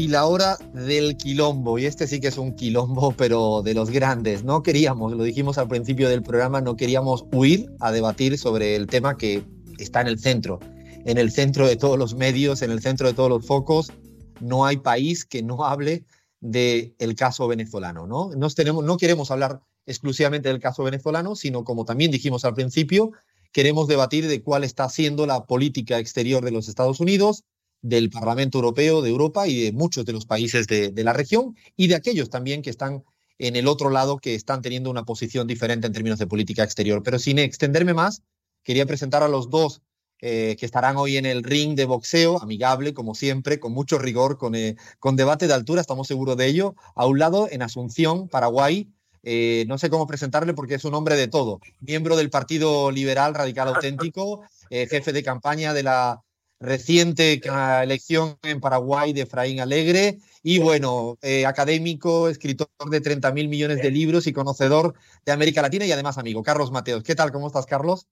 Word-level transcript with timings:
y 0.00 0.08
la 0.08 0.24
hora 0.24 0.56
del 0.72 1.18
quilombo. 1.18 1.78
Y 1.78 1.84
este 1.84 2.06
sí 2.06 2.20
que 2.20 2.28
es 2.28 2.38
un 2.38 2.54
quilombo, 2.54 3.12
pero 3.18 3.60
de 3.62 3.74
los 3.74 3.90
grandes. 3.90 4.44
No 4.44 4.62
queríamos, 4.62 5.12
lo 5.12 5.22
dijimos 5.22 5.58
al 5.58 5.68
principio 5.68 6.08
del 6.08 6.22
programa, 6.22 6.62
no 6.62 6.74
queríamos 6.74 7.26
huir 7.32 7.70
a 7.80 7.92
debatir 7.92 8.38
sobre 8.38 8.76
el 8.76 8.86
tema 8.86 9.18
que 9.18 9.44
está 9.78 10.00
en 10.00 10.06
el 10.06 10.18
centro, 10.18 10.58
en 11.04 11.18
el 11.18 11.30
centro 11.30 11.66
de 11.66 11.76
todos 11.76 11.98
los 11.98 12.14
medios, 12.14 12.62
en 12.62 12.70
el 12.70 12.80
centro 12.80 13.08
de 13.08 13.14
todos 13.14 13.28
los 13.28 13.46
focos. 13.46 13.92
No 14.40 14.64
hay 14.64 14.78
país 14.78 15.26
que 15.26 15.42
no 15.42 15.64
hable 15.64 16.04
del 16.40 16.94
el 16.98 17.14
caso 17.14 17.46
venezolano. 17.46 18.06
¿no? 18.06 18.30
Nos 18.34 18.54
tenemos, 18.54 18.82
no 18.82 18.96
queremos 18.96 19.30
hablar 19.30 19.60
exclusivamente 19.84 20.48
del 20.48 20.60
caso 20.60 20.82
venezolano, 20.82 21.36
sino 21.36 21.62
como 21.62 21.84
también 21.84 22.10
dijimos 22.10 22.46
al 22.46 22.54
principio, 22.54 23.12
queremos 23.52 23.86
debatir 23.86 24.28
de 24.28 24.42
cuál 24.42 24.64
está 24.64 24.88
siendo 24.88 25.26
la 25.26 25.44
política 25.44 25.98
exterior 25.98 26.42
de 26.42 26.52
los 26.52 26.68
Estados 26.68 27.00
Unidos, 27.00 27.44
del 27.82 28.10
Parlamento 28.10 28.58
Europeo, 28.58 29.02
de 29.02 29.10
Europa 29.10 29.46
y 29.48 29.64
de 29.64 29.72
muchos 29.72 30.04
de 30.04 30.12
los 30.12 30.26
países 30.26 30.66
de, 30.66 30.92
la 30.96 31.12
región 31.12 31.56
y 31.76 31.88
de 31.88 31.94
aquellos 31.94 32.30
también 32.30 32.62
que 32.62 32.70
están 32.70 33.04
en 33.38 33.56
el 33.56 33.68
otro 33.68 33.88
lado 33.88 34.18
que 34.18 34.34
están 34.34 34.60
teniendo 34.60 34.90
una 34.90 35.04
posición 35.04 35.46
diferente 35.46 35.86
en 35.86 35.92
términos 35.94 36.18
de 36.18 36.26
política 36.26 36.62
exterior. 36.62 37.02
Pero 37.02 37.18
sin 37.18 37.38
extenderme 37.38 37.94
más, 37.94 38.22
quería 38.62 38.84
presentar 38.84 39.22
a 39.22 39.28
los 39.28 39.48
dos 39.48 39.80
eh, 40.20 40.56
que 40.58 40.66
estarán 40.66 40.98
hoy 40.98 41.16
en 41.16 41.24
el 41.24 41.42
ring 41.42 41.74
de 41.74 41.86
boxeo, 41.86 42.42
amigable, 42.42 42.92
como 42.92 43.14
siempre, 43.14 43.58
con 43.58 43.72
mucho 43.72 43.98
rigor, 43.98 44.36
con, 44.36 44.54
eh, 44.54 44.76
con 44.98 45.16
debate 45.16 45.46
de 45.46 45.54
altura, 45.54 45.80
estamos 45.80 46.08
seguros 46.08 46.36
de 46.36 46.46
ello. 46.46 46.74
A 46.94 47.06
un 47.06 47.18
lado, 47.18 47.48
en 47.50 47.62
Asunción, 47.62 48.28
Paraguay, 48.28 48.92
eh, 49.22 49.64
no 49.66 49.78
sé 49.78 49.88
cómo 49.88 50.06
presentarle 50.06 50.52
porque 50.52 50.74
es 50.74 50.84
un 50.84 50.92
hombre 50.92 51.16
de 51.16 51.28
todo. 51.28 51.60
Miembro 51.80 52.16
del 52.16 52.28
Partido 52.28 52.90
Liberal 52.90 53.34
Radical 53.34 53.68
Auténtico, 53.68 54.42
jefe 54.68 55.12
de 55.14 55.22
campaña 55.22 55.72
de 55.72 55.82
la 55.82 56.22
reciente 56.60 57.40
elección 57.82 58.36
en 58.42 58.60
Paraguay 58.60 59.14
de 59.14 59.22
Efraín 59.22 59.60
Alegre 59.60 60.18
y 60.42 60.58
bueno, 60.58 61.16
eh, 61.22 61.46
académico, 61.46 62.28
escritor 62.28 62.68
de 62.90 63.00
30 63.00 63.32
mil 63.32 63.48
millones 63.48 63.82
de 63.82 63.90
libros 63.90 64.26
y 64.26 64.32
conocedor 64.32 64.94
de 65.24 65.32
América 65.32 65.62
Latina 65.62 65.86
y 65.86 65.92
además 65.92 66.18
amigo, 66.18 66.42
Carlos 66.42 66.70
Mateos. 66.70 67.02
¿Qué 67.02 67.14
tal? 67.14 67.32
¿Cómo 67.32 67.46
estás, 67.46 67.66
Carlos? 67.66 68.06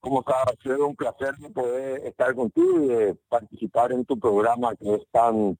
¿Cómo 0.00 0.20
estás? 0.20 0.56
Sido 0.62 0.86
un 0.88 0.96
placer 0.96 1.34
poder 1.54 2.04
estar 2.04 2.34
contigo 2.34 2.92
y 2.92 3.14
participar 3.28 3.92
en 3.92 4.04
tu 4.04 4.18
programa 4.18 4.74
que 4.76 4.94
es 4.94 5.02
tan, 5.12 5.56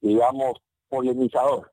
digamos, 0.00 0.58
polemizador. 0.88 1.72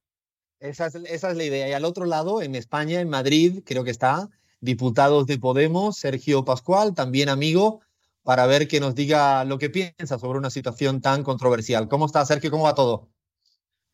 Esa 0.59 0.87
es, 0.87 0.95
esa 0.95 1.31
es 1.31 1.37
la 1.37 1.43
idea. 1.43 1.69
Y 1.69 1.73
al 1.73 1.85
otro 1.85 2.05
lado, 2.05 2.41
en 2.41 2.55
España, 2.55 3.01
en 3.01 3.09
Madrid, 3.09 3.63
creo 3.65 3.83
que 3.83 3.91
está, 3.91 4.29
diputados 4.61 5.25
de 5.25 5.37
Podemos, 5.37 5.97
Sergio 5.97 6.45
Pascual, 6.45 6.93
también 6.93 7.27
amigo, 7.27 7.81
para 8.23 8.45
ver 8.47 8.67
que 8.67 8.79
nos 8.79 8.95
diga 8.95 9.43
lo 9.45 9.57
que 9.57 9.69
piensa 9.69 10.17
sobre 10.17 10.39
una 10.39 10.49
situación 10.49 11.01
tan 11.01 11.23
controversial. 11.23 11.87
¿Cómo 11.87 12.05
está, 12.05 12.25
Sergio? 12.25 12.49
¿Cómo 12.49 12.63
va 12.63 12.75
todo? 12.75 13.09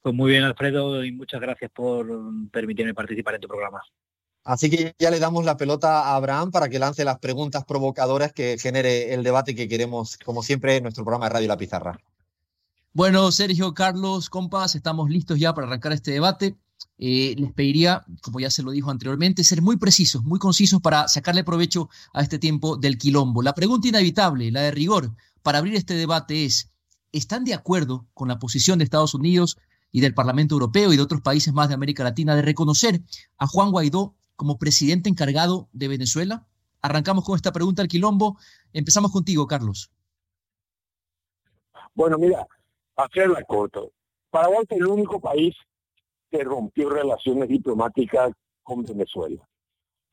Pues 0.01 0.15
muy 0.15 0.31
bien, 0.31 0.43
Alfredo, 0.43 1.03
y 1.03 1.11
muchas 1.11 1.41
gracias 1.41 1.71
por 1.71 2.07
permitirme 2.51 2.93
participar 2.93 3.35
en 3.35 3.41
tu 3.41 3.47
programa. 3.47 3.81
Así 4.43 4.69
que 4.69 4.95
ya 4.97 5.11
le 5.11 5.19
damos 5.19 5.43
la 5.43 5.57
pelota 5.57 6.01
a 6.01 6.15
Abraham 6.15 6.51
para 6.51 6.69
que 6.69 6.79
lance 6.79 7.03
las 7.03 7.19
preguntas 7.19 7.65
provocadoras 7.65 8.31
que 8.31 8.57
genere 8.57 9.13
el 9.13 9.23
debate 9.23 9.53
que 9.53 9.67
queremos, 9.67 10.17
como 10.17 10.41
siempre, 10.41 10.77
en 10.77 10.83
nuestro 10.83 11.03
programa 11.03 11.25
de 11.25 11.33
Radio 11.33 11.47
La 11.49 11.57
Pizarra. 11.57 11.99
Bueno, 12.93 13.31
Sergio, 13.31 13.73
Carlos, 13.73 14.29
compas, 14.29 14.75
estamos 14.75 15.09
listos 15.09 15.37
ya 15.37 15.53
para 15.53 15.67
arrancar 15.67 15.91
este 15.91 16.11
debate. 16.11 16.55
Eh, 16.97 17.33
les 17.37 17.53
pediría, 17.53 18.03
como 18.21 18.39
ya 18.41 18.51
se 18.51 18.61
lo 18.61 18.71
dijo 18.71 18.91
anteriormente, 18.91 19.43
ser 19.43 19.61
muy 19.61 19.77
precisos, 19.77 20.23
muy 20.23 20.37
concisos 20.37 20.81
para 20.81 21.07
sacarle 21.07 21.45
provecho 21.45 21.89
a 22.13 22.21
este 22.21 22.39
tiempo 22.39 22.75
del 22.75 22.97
quilombo. 22.97 23.41
La 23.41 23.53
pregunta 23.53 23.87
inevitable, 23.87 24.51
la 24.51 24.61
de 24.61 24.71
rigor, 24.71 25.11
para 25.41 25.59
abrir 25.59 25.75
este 25.75 25.93
debate 25.93 26.43
es, 26.43 26.71
¿están 27.13 27.45
de 27.45 27.53
acuerdo 27.53 28.05
con 28.13 28.27
la 28.27 28.37
posición 28.37 28.79
de 28.79 28.83
Estados 28.83 29.13
Unidos 29.13 29.57
y 29.91 30.01
del 30.01 30.13
Parlamento 30.13 30.55
Europeo 30.55 30.91
y 30.91 30.97
de 30.97 31.01
otros 31.01 31.21
países 31.21 31.53
más 31.53 31.69
de 31.69 31.75
América 31.75 32.03
Latina 32.03 32.35
de 32.35 32.41
reconocer 32.41 33.01
a 33.37 33.47
Juan 33.47 33.71
Guaidó 33.71 34.15
como 34.35 34.57
presidente 34.57 35.09
encargado 35.09 35.69
de 35.71 35.87
Venezuela? 35.87 36.47
Arrancamos 36.81 37.23
con 37.23 37.35
esta 37.37 37.53
pregunta 37.53 37.81
al 37.81 37.87
quilombo. 37.87 38.37
Empezamos 38.73 39.11
contigo, 39.11 39.47
Carlos. 39.47 39.89
Bueno, 41.93 42.17
mira, 42.17 42.45
hacerla 42.95 43.41
corto. 43.43 43.91
Paraguay 44.29 44.65
es 44.69 44.77
el 44.77 44.85
único 44.85 45.19
país 45.19 45.55
que 46.29 46.43
rompió 46.43 46.89
relaciones 46.89 47.49
diplomáticas 47.49 48.31
con 48.63 48.83
Venezuela. 48.83 49.47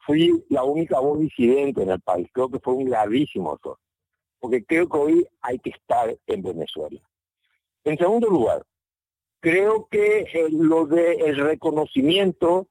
Fui 0.01 0.45
la 0.49 0.65
única 0.65 1.01
voz 1.01 1.19
disidente 1.19 1.83
en 1.83 1.91
el 1.91 2.01
país. 2.01 2.29
Creo 2.33 2.49
que 2.49 2.61
fue 2.61 2.75
un 2.75 2.85
gravísimo 2.85 3.55
error, 3.55 3.79
porque 4.39 4.65
creo 4.65 4.89
que 4.89 4.97
hoy 4.97 5.29
hay 5.41 5.59
que 5.59 5.71
estar 5.71 6.17
en 6.27 6.43
Venezuela. 6.43 7.01
En 7.85 7.99
segundo 7.99 8.29
lugar, 8.29 8.65
creo 9.41 9.89
que 9.91 10.21
eh, 10.21 10.49
lo 10.51 10.89
el 10.91 11.37
reconocimiento 11.37 12.69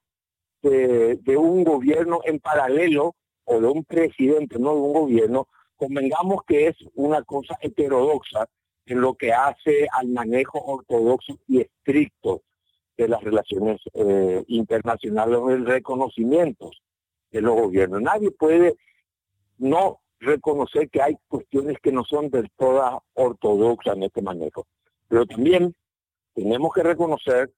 de, 0.61 1.17
de, 1.17 1.37
un 1.37 1.63
gobierno 1.63 2.21
en 2.25 2.39
paralelo 2.39 3.15
o 3.43 3.59
de 3.59 3.67
un 3.67 3.83
presidente, 3.83 4.57
no 4.57 4.73
de 4.73 4.81
un 4.81 4.93
gobierno, 4.93 5.47
convengamos 5.75 6.43
que 6.47 6.67
es 6.67 6.75
una 6.95 7.21
cosa 7.23 7.57
heterodoxa 7.61 8.47
en 8.85 9.01
lo 9.01 9.15
que 9.15 9.33
hace 9.33 9.87
al 9.91 10.07
manejo 10.07 10.59
ortodoxo 10.59 11.37
y 11.47 11.61
estricto 11.61 12.41
de 12.97 13.07
las 13.07 13.23
relaciones 13.23 13.81
eh, 13.93 14.43
internacionales 14.47 15.37
o 15.37 15.51
el 15.51 15.65
reconocimiento 15.65 16.71
de 17.31 17.41
los 17.41 17.55
gobiernos. 17.55 18.01
Nadie 18.01 18.31
puede 18.31 18.75
no 19.57 19.99
reconocer 20.19 20.89
que 20.89 21.01
hay 21.01 21.17
cuestiones 21.27 21.77
que 21.81 21.91
no 21.91 22.03
son 22.03 22.29
del 22.29 22.49
todo 22.57 23.03
ortodoxas 23.13 23.97
en 23.97 24.03
este 24.03 24.21
manejo. 24.21 24.65
Pero 25.07 25.25
también 25.25 25.75
tenemos 26.33 26.73
que 26.73 26.83
reconocer 26.83 27.51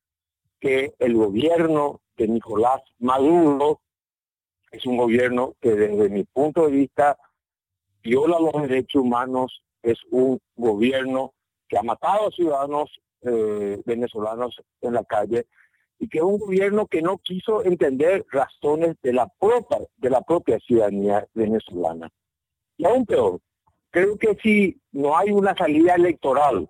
que 0.59 0.93
el 0.99 1.15
gobierno 1.15 2.01
de 2.17 2.27
Nicolás 2.27 2.81
Maduro 2.99 3.81
es 4.71 4.85
un 4.85 4.97
gobierno 4.97 5.53
que 5.61 5.71
desde 5.71 6.09
mi 6.09 6.23
punto 6.23 6.65
de 6.65 6.71
vista 6.71 7.17
viola 8.01 8.39
los 8.39 8.61
derechos 8.63 9.01
humanos, 9.01 9.63
es 9.81 9.99
un 10.11 10.39
gobierno 10.55 11.33
que 11.67 11.77
ha 11.77 11.83
matado 11.83 12.27
a 12.27 12.31
ciudadanos 12.31 12.89
eh, 13.21 13.81
venezolanos 13.85 14.61
en 14.81 14.93
la 14.93 15.03
calle 15.03 15.47
y 15.99 16.07
que 16.07 16.21
un 16.21 16.37
gobierno 16.37 16.87
que 16.87 17.01
no 17.01 17.17
quiso 17.17 17.63
entender 17.63 18.25
razones 18.31 18.95
de 19.01 19.13
la 19.13 19.27
propia, 19.39 19.79
de 19.95 20.09
la 20.09 20.21
propia 20.21 20.59
ciudadanía 20.59 21.27
venezolana. 21.33 22.09
Y 22.77 22.85
aún 22.85 23.05
peor, 23.05 23.39
creo 23.89 24.17
que 24.17 24.37
si 24.41 24.79
no 24.91 25.17
hay 25.17 25.31
una 25.31 25.55
salida 25.55 25.95
electoral, 25.95 26.67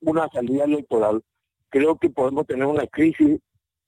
una 0.00 0.28
salida 0.28 0.64
electoral, 0.64 1.22
creo 1.68 1.98
que 1.98 2.08
podemos 2.10 2.46
tener 2.46 2.66
una 2.66 2.86
crisis 2.86 3.38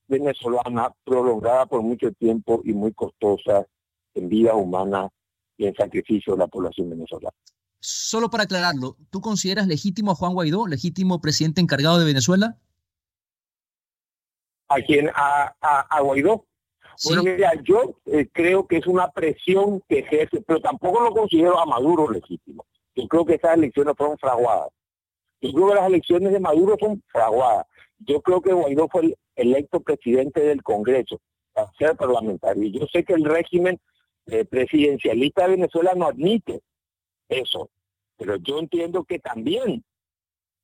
venezolana 0.07 0.93
prolongada 1.03 1.65
por 1.65 1.81
mucho 1.81 2.11
tiempo 2.13 2.61
y 2.63 2.73
muy 2.73 2.93
costosa 2.93 3.65
en 4.13 4.29
vida 4.29 4.55
humana 4.55 5.09
y 5.57 5.65
en 5.65 5.75
sacrificio 5.75 6.33
de 6.33 6.39
la 6.39 6.47
población 6.47 6.89
venezolana. 6.89 7.35
Solo 7.81 8.29
para 8.29 8.43
aclararlo, 8.43 8.97
¿tú 9.09 9.21
consideras 9.21 9.67
legítimo 9.67 10.11
a 10.11 10.15
Juan 10.15 10.33
Guaidó, 10.33 10.67
legítimo 10.67 11.21
presidente 11.21 11.61
encargado 11.61 11.97
de 11.97 12.05
Venezuela? 12.05 12.57
¿A 14.67 14.81
quién? 14.81 15.09
¿A, 15.15 15.55
a, 15.61 16.01
Guaidó? 16.01 16.45
Bueno, 17.05 17.23
mira, 17.23 17.53
yo 17.63 17.95
eh, 18.05 18.27
creo 18.31 18.67
que 18.67 18.77
es 18.77 18.87
una 18.87 19.09
presión 19.09 19.81
que 19.87 19.99
ejerce, 19.99 20.41
pero 20.41 20.59
tampoco 20.59 21.01
lo 21.01 21.11
considero 21.11 21.57
a 21.57 21.65
Maduro 21.65 22.11
legítimo. 22.11 22.65
Yo 22.95 23.07
creo 23.07 23.25
que 23.25 23.35
esas 23.35 23.55
elecciones 23.55 23.95
fueron 23.97 24.17
fraguadas. 24.17 24.69
Yo 25.41 25.53
creo 25.53 25.69
que 25.69 25.75
las 25.75 25.87
elecciones 25.87 26.33
de 26.33 26.39
Maduro 26.39 26.75
son 26.79 27.01
fraguadas. 27.07 27.65
Yo 27.99 28.21
creo 28.21 28.41
que 28.41 28.51
Guaidó 28.51 28.89
fue 28.89 29.03
el 29.03 29.15
electo 29.35 29.79
presidente 29.79 30.41
del 30.41 30.61
Congreso 30.61 31.21
para 31.53 31.71
ser 31.77 31.95
parlamentario. 31.95 32.63
Y 32.63 32.77
yo 32.77 32.85
sé 32.91 33.05
que 33.05 33.13
el 33.13 33.23
régimen 33.23 33.79
eh, 34.27 34.43
presidencialista 34.43 35.43
de 35.43 35.55
Venezuela 35.55 35.93
no 35.95 36.07
admite 36.07 36.61
eso. 37.29 37.69
Pero 38.17 38.35
yo 38.37 38.59
entiendo 38.59 39.03
que 39.05 39.19
también 39.19 39.83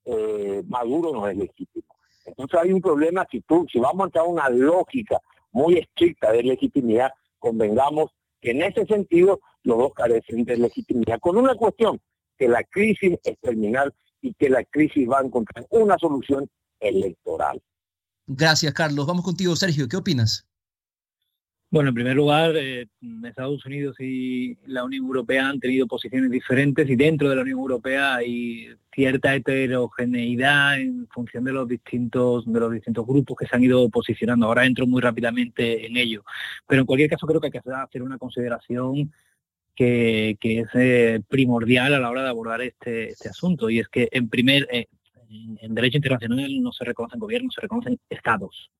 eh, 0.05 0.63
Maduro 0.67 1.13
no 1.13 1.27
es 1.27 1.37
legítimo. 1.37 1.95
Entonces 2.25 2.59
hay 2.59 2.73
un 2.73 2.81
problema 2.81 3.25
si 3.31 3.41
tú, 3.41 3.65
si 3.71 3.79
vamos 3.79 4.01
a 4.01 4.05
entrar 4.05 4.25
a 4.25 4.27
una 4.27 4.49
lógica 4.49 5.19
muy 5.51 5.77
estricta 5.77 6.31
de 6.31 6.43
legitimidad, 6.43 7.11
convengamos 7.39 8.11
que 8.41 8.51
en 8.51 8.63
ese 8.63 8.85
sentido 8.85 9.39
los 9.63 9.77
dos 9.77 9.93
carecen 9.93 10.43
de 10.43 10.57
legitimidad. 10.57 11.19
Con 11.19 11.37
una 11.37 11.55
cuestión, 11.55 12.01
que 12.37 12.47
la 12.47 12.63
crisis 12.63 13.17
es 13.23 13.39
terminal 13.39 13.93
y 14.21 14.33
que 14.33 14.49
la 14.49 14.63
crisis 14.63 15.07
va 15.09 15.19
a 15.19 15.23
encontrar 15.23 15.65
una 15.69 15.97
solución 15.97 16.49
electoral. 16.79 17.61
Gracias, 18.27 18.73
Carlos. 18.73 19.05
Vamos 19.05 19.23
contigo, 19.23 19.55
Sergio. 19.55 19.87
¿Qué 19.87 19.97
opinas? 19.97 20.45
Bueno, 21.75 21.89
en 21.89 21.95
primer 21.95 22.15
lugar, 22.15 22.55
eh, 22.55 22.87
Estados 23.25 23.65
Unidos 23.65 23.99
y 23.99 24.55
la 24.65 24.85
Unión 24.85 25.03
Europea 25.03 25.49
han 25.49 25.59
tenido 25.59 25.87
posiciones 25.87 26.31
diferentes 26.31 26.89
y 26.89 26.95
dentro 26.95 27.29
de 27.29 27.35
la 27.35 27.41
Unión 27.41 27.59
Europea 27.59 28.15
hay 28.15 28.69
cierta 28.93 29.35
heterogeneidad 29.35 30.79
en 30.79 31.05
función 31.09 31.43
de 31.43 31.51
los 31.51 31.67
distintos 31.67 32.45
de 32.45 32.59
los 32.61 32.71
distintos 32.71 33.05
grupos 33.05 33.35
que 33.37 33.45
se 33.45 33.57
han 33.57 33.63
ido 33.65 33.89
posicionando. 33.89 34.45
Ahora 34.45 34.65
entro 34.65 34.87
muy 34.87 35.01
rápidamente 35.01 35.85
en 35.85 35.97
ello, 35.97 36.23
pero 36.65 36.79
en 36.79 36.85
cualquier 36.85 37.09
caso 37.09 37.27
creo 37.27 37.41
que 37.41 37.47
hay 37.47 37.51
que 37.51 37.59
hacer 37.69 38.03
una 38.03 38.17
consideración 38.17 39.11
que, 39.75 40.37
es 40.41 40.67
eh, 40.75 41.21
primordial 41.27 41.93
a 41.93 41.99
la 41.99 42.09
hora 42.09 42.23
de 42.23 42.29
abordar 42.29 42.61
este, 42.61 43.09
este 43.09 43.27
asunto 43.27 43.69
y 43.69 43.79
es 43.79 43.89
que 43.89 44.07
en 44.13 44.29
primer 44.29 44.65
eh, 44.71 44.87
en, 45.59 45.75
derecho 45.75 45.97
internacional 45.97 46.49
no 46.61 46.71
se 46.71 46.85
reconocen 46.85 47.19
gobiernos, 47.19 47.53
se 47.53 47.59
reconocen 47.59 47.99
estados. 48.09 48.71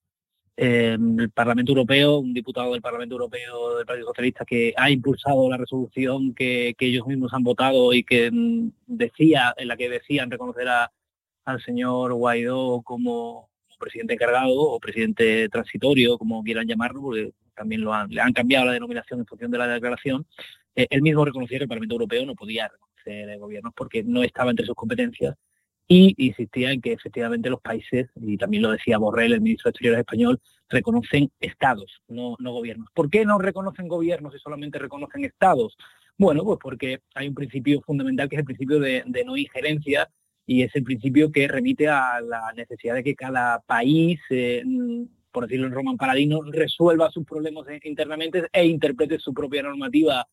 Eh, 0.57 0.93
el 0.93 1.29
Parlamento 1.31 1.73
Europeo, 1.73 2.19
un 2.19 2.33
diputado 2.33 2.71
del 2.71 2.81
Parlamento 2.81 3.15
Europeo 3.15 3.77
del 3.77 3.85
Partido 3.85 4.07
Socialista 4.07 4.45
que 4.45 4.73
ha 4.77 4.89
impulsado 4.89 5.49
la 5.49 5.57
resolución 5.57 6.33
que, 6.33 6.73
ellos 6.79 7.05
mismos 7.07 7.33
han 7.33 7.43
votado 7.43 7.93
y 7.93 8.03
que 8.03 8.31
mm, 8.31 8.71
decía, 8.87 9.53
en 9.57 9.67
la 9.67 9.75
que 9.75 9.89
decían 9.89 10.31
reconocer 10.31 10.67
al 11.45 11.61
señor 11.61 12.13
Guaidó 12.13 12.81
como 12.83 13.49
presidente 13.77 14.13
encargado 14.13 14.53
o 14.55 14.79
presidente 14.79 15.49
transitorio, 15.49 16.17
como 16.17 16.41
quieran 16.43 16.67
llamarlo, 16.67 17.01
porque 17.01 17.33
también 17.53 17.81
lo 17.81 17.93
han, 17.93 18.09
le 18.09 18.21
han 18.21 18.33
cambiado 18.33 18.65
la 18.65 18.71
denominación 18.73 19.19
en 19.19 19.25
función 19.25 19.51
de 19.51 19.57
la 19.57 19.67
declaración, 19.67 20.25
eh, 20.75 20.87
él 20.89 21.01
mismo 21.01 21.25
reconocía 21.25 21.57
que 21.57 21.63
el 21.65 21.69
Parlamento 21.69 21.95
Europeo 21.95 22.25
no 22.25 22.35
podía 22.35 22.69
reconocer 22.69 23.37
gobiernos 23.39 23.73
porque 23.75 24.03
no 24.03 24.23
estaba 24.23 24.51
entre 24.51 24.65
sus 24.65 24.75
competencias 24.75 25.35
y 25.87 26.15
insistía 26.17 26.71
en 26.71 26.81
que 26.81 26.93
efectivamente 26.93 27.49
los 27.49 27.61
países, 27.61 28.09
y 28.15 28.37
también 28.37 28.63
lo 28.63 28.71
decía 28.71 28.97
Borrell, 28.97 29.33
el 29.33 29.41
ministro 29.41 29.69
de 29.69 29.71
Exteriores 29.71 29.99
español, 29.99 30.41
reconocen 30.69 31.31
estados, 31.39 32.01
no, 32.07 32.35
no 32.39 32.53
gobiernos. 32.53 32.89
¿Por 32.93 33.09
qué 33.09 33.25
no 33.25 33.37
reconocen 33.37 33.87
gobiernos 33.87 34.33
y 34.35 34.39
solamente 34.39 34.79
reconocen 34.79 35.25
estados? 35.25 35.77
Bueno, 36.17 36.43
pues 36.43 36.59
porque 36.61 37.01
hay 37.13 37.27
un 37.27 37.35
principio 37.35 37.81
fundamental 37.81 38.29
que 38.29 38.35
es 38.35 38.39
el 38.39 38.45
principio 38.45 38.79
de, 38.79 39.03
no 39.25 39.37
injerencia 39.37 40.09
y 40.47 40.63
es 40.63 40.75
el 40.75 40.83
principio 40.83 41.31
que 41.31 41.47
remite 41.47 41.87
a 41.87 42.21
la 42.21 42.51
necesidad 42.55 42.95
de 42.95 43.03
que 43.03 43.15
cada 43.15 43.59
país, 43.61 44.19
eh, 44.29 44.63
por 45.31 45.45
decirlo 45.45 45.67
en 45.67 45.73
Roman 45.73 45.97
Paladino, 45.97 46.41
resuelva 46.43 47.11
sus 47.11 47.25
problemas 47.25 47.65
internamente 47.83 48.47
e 48.53 48.65
interprete 48.65 49.19
su 49.19 49.33
propia 49.33 49.63
normativa 49.63 50.25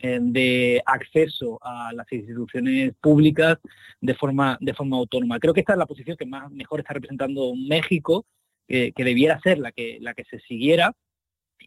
de 0.00 0.82
acceso 0.86 1.58
a 1.62 1.92
las 1.92 2.10
instituciones 2.12 2.92
públicas 3.00 3.58
de 4.00 4.14
forma, 4.14 4.56
de 4.60 4.74
forma 4.74 4.96
autónoma. 4.96 5.40
Creo 5.40 5.52
que 5.52 5.60
esta 5.60 5.72
es 5.72 5.78
la 5.78 5.86
posición 5.86 6.16
que 6.16 6.26
más 6.26 6.50
mejor 6.50 6.80
está 6.80 6.94
representando 6.94 7.54
México, 7.54 8.26
que 8.66 8.92
debiera 8.96 9.40
ser 9.40 9.58
la 9.58 9.72
que, 9.72 9.98
la 10.00 10.14
que 10.14 10.24
se 10.24 10.38
siguiera 10.40 10.94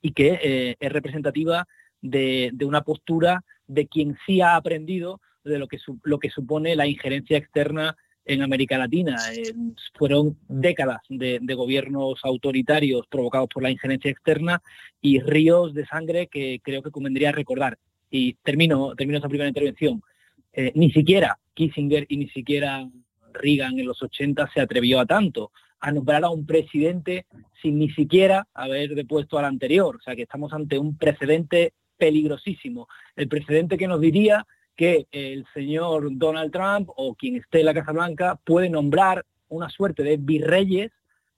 y 0.02 0.14
que 0.14 0.40
eh, 0.42 0.76
es 0.80 0.92
representativa 0.92 1.68
de, 2.02 2.54
una 2.66 2.82
postura 2.82 3.44
de 3.68 3.88
quien 3.88 4.18
sí 4.26 4.42
ha 4.42 4.56
aprendido 4.56 5.22
de 5.44 5.60
lo 5.60 5.68
que, 5.68 5.78
lo 6.04 6.20
que 6.20 6.30
supone 6.30 6.76
la 6.76 6.88
injerencia 6.88 7.38
externa 7.38 7.96
en 8.26 8.44
América 8.44 8.78
Latina. 8.78 9.18
Eh, 9.34 9.54
fueron 9.98 10.38
décadas 10.48 11.02
de, 11.10 11.40
de, 11.42 11.54
gobiernos 11.54 12.20
autoritarios 12.24 13.08
provocados 13.08 13.50
por 13.50 13.64
la 13.64 13.72
injerencia 13.72 14.12
externa 14.12 14.62
y 15.02 15.20
ríos 15.20 15.74
de 15.74 15.86
sangre 15.86 16.28
que 16.28 16.60
creo 16.64 16.82
que 16.82 16.92
convendría 16.92 17.32
recordar 17.32 17.78
y 18.12 18.34
termino, 18.44 18.94
termino 18.96 19.18
esta 19.18 19.30
primera 19.30 19.48
intervención, 19.48 20.04
eh, 20.54 20.72
ni 20.76 20.92
siquiera 20.92 21.40
Kissinger 21.54 22.06
y 22.10 22.18
ni 22.18 22.30
siquiera 22.30 22.88
Reagan 23.34 23.80
en 23.80 23.88
los 23.88 24.04
80 24.04 24.50
se 24.54 24.60
atrevió 24.62 25.00
a 25.00 25.06
tanto, 25.06 25.52
a 25.80 25.92
nombrar 25.92 26.24
a 26.26 26.30
un 26.30 26.46
presidente 26.46 27.26
sin 27.62 27.80
ni 27.80 27.90
siquiera 27.92 28.48
haber 28.54 28.94
depuesto 28.94 29.38
al 29.38 29.46
anterior. 29.46 29.96
O 29.96 30.02
sea 30.02 30.16
que 30.16 30.24
estamos 30.24 30.54
ante 30.54 30.78
un 30.78 30.98
precedente 30.98 31.74
peligrosísimo. 31.98 32.88
El 33.16 33.30
precedente 33.30 33.78
que 33.78 33.88
nos 33.88 34.02
diría 34.02 34.46
que 34.76 35.08
el 35.12 35.46
señor 35.54 36.10
Donald 36.12 36.52
Trump 36.52 36.90
o 36.96 37.16
quien 37.16 37.38
esté 37.38 37.60
en 37.60 37.68
la 37.68 37.74
Casa 37.74 37.94
Blanca 37.94 38.40
puede 38.44 38.70
nombrar 38.70 39.26
una 39.48 39.70
suerte 39.70 40.04
de 40.04 40.18
virreyes 40.18 40.92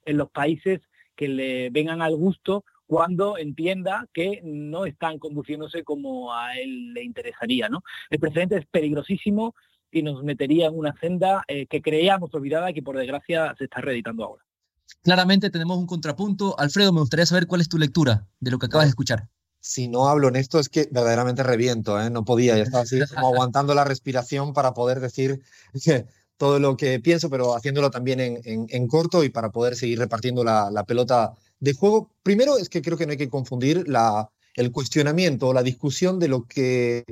en 0.06 0.18
los 0.18 0.30
países 0.30 0.82
que 1.16 1.28
le 1.28 1.70
vengan 1.70 2.02
al 2.02 2.16
gusto 2.16 2.64
cuando 2.94 3.40
entienda 3.40 4.08
que 4.14 4.40
no 4.44 4.86
están 4.86 5.18
conduciéndose 5.18 5.84
como 5.84 6.32
a 6.32 6.56
él 6.60 6.94
le 6.94 7.04
interesaría. 7.04 7.68
¿no? 7.68 7.84
El 8.12 8.20
precedente 8.20 8.56
es 8.58 8.68
peligrosísimo 8.68 9.56
y 9.92 10.04
nos 10.04 10.24
metería 10.24 10.68
en 10.68 10.78
una 10.78 10.96
senda 11.02 11.44
eh, 11.48 11.66
que 11.66 11.82
creíamos 11.82 12.32
olvidada 12.36 12.70
y 12.70 12.76
que 12.76 12.84
por 12.84 12.96
desgracia 12.96 13.56
se 13.58 13.64
está 13.64 13.82
reeditando 13.82 14.24
ahora. 14.24 14.44
Claramente 15.02 15.50
tenemos 15.50 15.76
un 15.76 15.88
contrapunto. 15.88 16.56
Alfredo, 16.60 16.94
me 16.94 17.00
gustaría 17.00 17.26
saber 17.26 17.48
cuál 17.48 17.62
es 17.62 17.68
tu 17.68 17.80
lectura 17.80 18.28
de 18.40 18.52
lo 18.52 18.60
que 18.60 18.68
acabas 18.68 18.86
de 18.86 18.90
escuchar. 18.90 19.28
Si 19.60 19.88
no 19.88 20.08
hablo 20.08 20.28
en 20.28 20.36
esto 20.36 20.60
es 20.60 20.70
que 20.70 20.88
verdaderamente 20.92 21.42
reviento, 21.42 22.00
¿eh? 22.00 22.12
no 22.12 22.24
podía, 22.24 22.58
ya 22.58 22.62
estaba 22.62 22.84
así 22.84 23.00
como 23.16 23.34
aguantando 23.34 23.74
la 23.74 23.86
respiración 23.86 24.54
para 24.54 24.76
poder 24.76 25.00
decir 25.00 25.42
todo 26.38 26.60
lo 26.60 26.78
que 26.78 27.00
pienso, 27.00 27.32
pero 27.32 27.56
haciéndolo 27.56 27.90
también 27.90 28.20
en, 28.20 28.88
corto 28.88 29.24
y 29.24 29.30
para 29.30 29.50
poder 29.50 29.76
seguir 29.76 29.98
repartiendo 29.98 30.44
la, 30.44 30.70
la 30.70 30.84
pelota 30.84 31.34
de 31.64 31.74
juego. 31.74 32.12
Primero 32.24 32.58
es 32.58 32.68
que 32.68 32.82
creo 32.82 32.98
que 32.98 33.06
no 33.06 33.14
hay 33.14 33.18
que 33.18 33.30
confundir 33.30 33.86
el 34.56 34.72
cuestionamiento 34.74 35.48
o 35.48 35.54
la 35.54 35.64
discusión 35.64 36.20
de 36.20 36.28
lo 36.28 36.46
que 36.46 37.06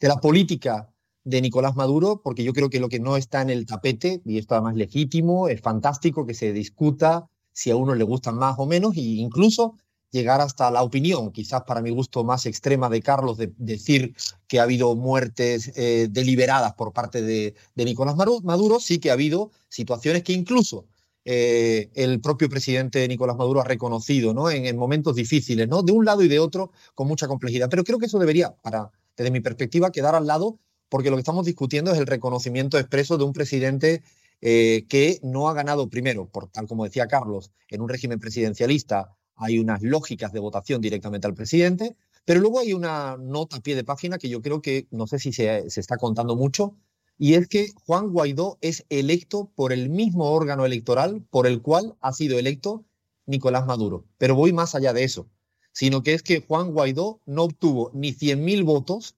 de 0.00 0.08
la 0.08 0.16
política 0.16 0.88
de 1.24 1.42
Nicolás 1.42 1.76
Maduro, 1.76 2.22
porque 2.24 2.42
yo 2.42 2.54
creo 2.54 2.70
que 2.70 2.80
lo 2.80 2.88
que 2.88 3.00
no 3.00 3.18
está 3.18 3.42
en 3.42 3.50
el 3.50 3.66
tapete, 3.66 4.22
y 4.24 4.38
esto 4.38 4.54
además 4.54 4.76
legítimo, 4.76 5.48
es 5.48 5.60
fantástico 5.60 6.24
que 6.24 6.32
se 6.32 6.54
discuta 6.54 7.28
si 7.52 7.70
a 7.70 7.76
uno 7.76 7.94
le 7.94 8.04
gustan 8.04 8.36
más 8.36 8.54
o 8.58 8.64
menos, 8.64 8.96
e 8.96 9.00
incluso 9.00 9.74
llegar 10.10 10.40
hasta 10.40 10.70
la 10.70 10.82
opinión, 10.82 11.30
quizás 11.30 11.64
para 11.66 11.82
mi 11.82 11.90
gusto 11.90 12.24
más 12.24 12.46
extrema 12.46 12.88
de 12.88 13.02
Carlos, 13.02 13.36
de 13.36 13.52
decir 13.58 14.14
que 14.46 14.58
ha 14.58 14.62
habido 14.62 14.96
muertes 14.96 15.70
eh, 15.76 16.08
deliberadas 16.10 16.72
por 16.74 16.94
parte 16.94 17.20
de 17.20 17.54
Nicolás 17.74 18.16
Maduro, 18.16 18.80
sí 18.80 18.98
que 19.00 19.10
ha 19.10 19.14
habido 19.14 19.50
situaciones 19.68 20.22
que 20.22 20.32
incluso 20.32 20.86
eh, 21.30 21.90
el 21.94 22.22
propio 22.22 22.48
presidente 22.48 23.06
Nicolás 23.06 23.36
Maduro 23.36 23.60
ha 23.60 23.64
reconocido 23.64 24.32
¿no? 24.32 24.50
En, 24.50 24.74
momentos 24.78 25.14
difíciles, 25.14 25.68
¿no? 25.68 25.82
de 25.82 25.92
un 25.92 26.06
lado 26.06 26.22
y 26.22 26.28
de 26.28 26.38
otro, 26.38 26.72
con 26.94 27.06
mucha 27.06 27.28
complejidad. 27.28 27.68
Pero 27.68 27.84
creo 27.84 27.98
que 27.98 28.06
eso 28.06 28.18
debería, 28.18 28.56
para, 28.62 28.90
desde 29.14 29.30
mi 29.30 29.40
perspectiva, 29.40 29.92
quedar 29.92 30.14
al 30.14 30.26
lado, 30.26 30.58
porque 30.88 31.10
lo 31.10 31.16
que 31.16 31.20
estamos 31.20 31.44
discutiendo 31.44 31.92
es 31.92 31.98
el 31.98 32.06
reconocimiento 32.06 32.78
expreso 32.78 33.18
de 33.18 33.24
un 33.24 33.34
presidente 33.34 34.02
eh, 34.40 34.86
que 34.88 35.20
no 35.22 35.50
ha 35.50 35.52
ganado 35.52 35.90
primero, 35.90 36.30
por 36.30 36.48
tal 36.48 36.66
como 36.66 36.84
decía 36.84 37.08
Carlos, 37.08 37.52
en 37.68 37.82
un 37.82 37.90
régimen 37.90 38.18
presidencialista 38.18 39.14
hay 39.34 39.58
unas 39.58 39.82
lógicas 39.82 40.32
de 40.32 40.40
votación 40.40 40.80
directamente 40.80 41.26
al 41.26 41.34
presidente, 41.34 41.94
pero 42.24 42.40
luego 42.40 42.60
hay 42.60 42.72
una 42.72 43.18
nota 43.18 43.58
a 43.58 43.60
pie 43.60 43.76
de 43.76 43.84
página 43.84 44.16
que 44.16 44.30
yo 44.30 44.40
creo 44.40 44.62
que, 44.62 44.86
no 44.92 45.06
sé 45.06 45.18
si 45.18 45.34
se, 45.34 45.68
se 45.68 45.80
está 45.80 45.98
contando 45.98 46.36
mucho, 46.36 46.74
y 47.18 47.34
es 47.34 47.48
que 47.48 47.72
Juan 47.84 48.10
Guaidó 48.10 48.58
es 48.60 48.86
electo 48.88 49.50
por 49.56 49.72
el 49.72 49.90
mismo 49.90 50.30
órgano 50.30 50.64
electoral 50.64 51.22
por 51.30 51.46
el 51.48 51.60
cual 51.60 51.96
ha 52.00 52.12
sido 52.12 52.38
electo 52.38 52.84
Nicolás 53.26 53.66
Maduro. 53.66 54.06
Pero 54.16 54.36
voy 54.36 54.52
más 54.52 54.76
allá 54.76 54.92
de 54.92 55.02
eso, 55.02 55.28
sino 55.72 56.02
que 56.02 56.14
es 56.14 56.22
que 56.22 56.40
Juan 56.40 56.72
Guaidó 56.72 57.20
no 57.26 57.44
obtuvo 57.44 57.90
ni 57.92 58.12
100.000 58.12 58.64
votos 58.64 59.16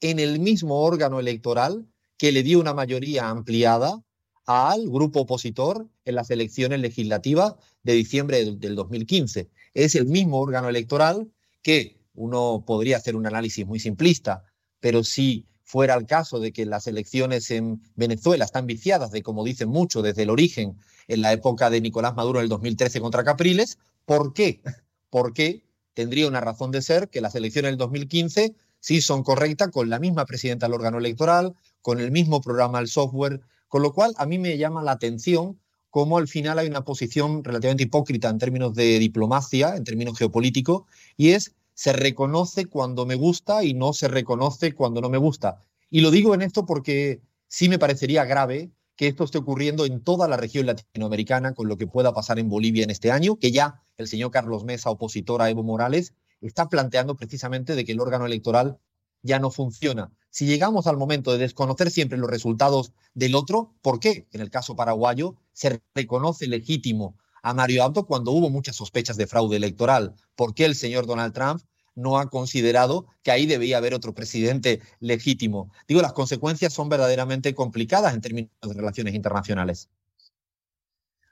en 0.00 0.20
el 0.20 0.38
mismo 0.38 0.82
órgano 0.82 1.18
electoral 1.18 1.86
que 2.16 2.32
le 2.32 2.44
dio 2.44 2.60
una 2.60 2.72
mayoría 2.72 3.28
ampliada 3.28 4.02
al 4.46 4.88
grupo 4.88 5.20
opositor 5.20 5.88
en 6.04 6.14
las 6.14 6.30
elecciones 6.30 6.80
legislativas 6.80 7.54
de 7.82 7.94
diciembre 7.94 8.44
del 8.44 8.74
2015. 8.76 9.50
Es 9.74 9.94
el 9.94 10.06
mismo 10.06 10.38
órgano 10.38 10.68
electoral 10.68 11.30
que 11.62 12.00
uno 12.14 12.64
podría 12.66 12.96
hacer 12.96 13.16
un 13.16 13.26
análisis 13.26 13.66
muy 13.66 13.80
simplista, 13.80 14.44
pero 14.80 15.04
si 15.04 15.46
fuera 15.70 15.94
el 15.94 16.04
caso 16.04 16.40
de 16.40 16.52
que 16.52 16.66
las 16.66 16.88
elecciones 16.88 17.48
en 17.52 17.80
Venezuela 17.94 18.44
están 18.44 18.66
viciadas, 18.66 19.12
de 19.12 19.22
como 19.22 19.44
dicen 19.44 19.68
mucho, 19.68 20.02
desde 20.02 20.24
el 20.24 20.30
origen, 20.30 20.76
en 21.06 21.22
la 21.22 21.32
época 21.32 21.70
de 21.70 21.80
Nicolás 21.80 22.16
Maduro 22.16 22.40
en 22.40 22.44
el 22.44 22.48
2013 22.48 23.00
contra 23.00 23.22
Capriles, 23.22 23.78
¿por 24.04 24.32
qué? 24.32 24.62
¿Por 25.10 25.32
qué 25.32 25.62
tendría 25.94 26.26
una 26.26 26.40
razón 26.40 26.72
de 26.72 26.82
ser 26.82 27.08
que 27.08 27.20
las 27.20 27.36
elecciones 27.36 27.70
del 27.70 27.78
2015 27.78 28.54
sí 28.80 29.00
son 29.00 29.22
correctas 29.22 29.68
con 29.70 29.88
la 29.88 30.00
misma 30.00 30.26
presidenta 30.26 30.66
del 30.66 30.74
órgano 30.74 30.98
electoral, 30.98 31.54
con 31.82 32.00
el 32.00 32.10
mismo 32.10 32.40
programa 32.40 32.78
del 32.78 32.88
software, 32.88 33.40
con 33.68 33.82
lo 33.82 33.92
cual 33.92 34.12
a 34.16 34.26
mí 34.26 34.38
me 34.38 34.58
llama 34.58 34.82
la 34.82 34.92
atención 34.92 35.60
cómo 35.90 36.18
al 36.18 36.26
final 36.26 36.58
hay 36.58 36.66
una 36.66 36.84
posición 36.84 37.44
relativamente 37.44 37.84
hipócrita 37.84 38.28
en 38.28 38.38
términos 38.38 38.74
de 38.74 38.98
diplomacia, 38.98 39.76
en 39.76 39.84
términos 39.84 40.18
geopolíticos, 40.18 40.82
y 41.16 41.30
es 41.30 41.54
se 41.80 41.94
reconoce 41.94 42.66
cuando 42.66 43.06
me 43.06 43.14
gusta 43.14 43.64
y 43.64 43.72
no 43.72 43.94
se 43.94 44.06
reconoce 44.06 44.74
cuando 44.74 45.00
no 45.00 45.08
me 45.08 45.16
gusta. 45.16 45.64
Y 45.88 46.02
lo 46.02 46.10
digo 46.10 46.34
en 46.34 46.42
esto 46.42 46.66
porque 46.66 47.22
sí 47.48 47.70
me 47.70 47.78
parecería 47.78 48.26
grave 48.26 48.70
que 48.96 49.06
esto 49.06 49.24
esté 49.24 49.38
ocurriendo 49.38 49.86
en 49.86 50.04
toda 50.04 50.28
la 50.28 50.36
región 50.36 50.66
latinoamericana 50.66 51.54
con 51.54 51.68
lo 51.68 51.78
que 51.78 51.86
pueda 51.86 52.12
pasar 52.12 52.38
en 52.38 52.50
Bolivia 52.50 52.84
en 52.84 52.90
este 52.90 53.10
año, 53.10 53.38
que 53.38 53.50
ya 53.50 53.80
el 53.96 54.08
señor 54.08 54.30
Carlos 54.30 54.62
Mesa, 54.62 54.90
opositor 54.90 55.40
a 55.40 55.48
Evo 55.48 55.62
Morales, 55.62 56.12
está 56.42 56.68
planteando 56.68 57.16
precisamente 57.16 57.74
de 57.74 57.86
que 57.86 57.92
el 57.92 58.00
órgano 58.00 58.26
electoral 58.26 58.78
ya 59.22 59.38
no 59.38 59.50
funciona. 59.50 60.12
Si 60.28 60.44
llegamos 60.44 60.86
al 60.86 60.98
momento 60.98 61.32
de 61.32 61.38
desconocer 61.38 61.90
siempre 61.90 62.18
los 62.18 62.28
resultados 62.28 62.92
del 63.14 63.34
otro, 63.34 63.74
¿por 63.80 64.00
qué 64.00 64.28
en 64.32 64.42
el 64.42 64.50
caso 64.50 64.76
paraguayo 64.76 65.36
se 65.54 65.80
reconoce 65.94 66.46
legítimo 66.46 67.16
a 67.42 67.54
Mario 67.54 67.84
Abdo 67.84 68.04
cuando 68.04 68.32
hubo 68.32 68.50
muchas 68.50 68.76
sospechas 68.76 69.16
de 69.16 69.26
fraude 69.26 69.56
electoral? 69.56 70.14
¿Por 70.36 70.52
qué 70.52 70.66
el 70.66 70.74
señor 70.74 71.06
Donald 71.06 71.32
Trump 71.32 71.62
no 72.00 72.18
ha 72.18 72.28
considerado 72.30 73.06
que 73.22 73.30
ahí 73.30 73.46
debía 73.46 73.76
haber 73.76 73.94
otro 73.94 74.14
presidente 74.14 74.80
legítimo. 75.00 75.70
Digo, 75.86 76.02
las 76.02 76.12
consecuencias 76.12 76.72
son 76.72 76.88
verdaderamente 76.88 77.54
complicadas 77.54 78.14
en 78.14 78.20
términos 78.20 78.50
de 78.62 78.74
relaciones 78.74 79.14
internacionales. 79.14 79.88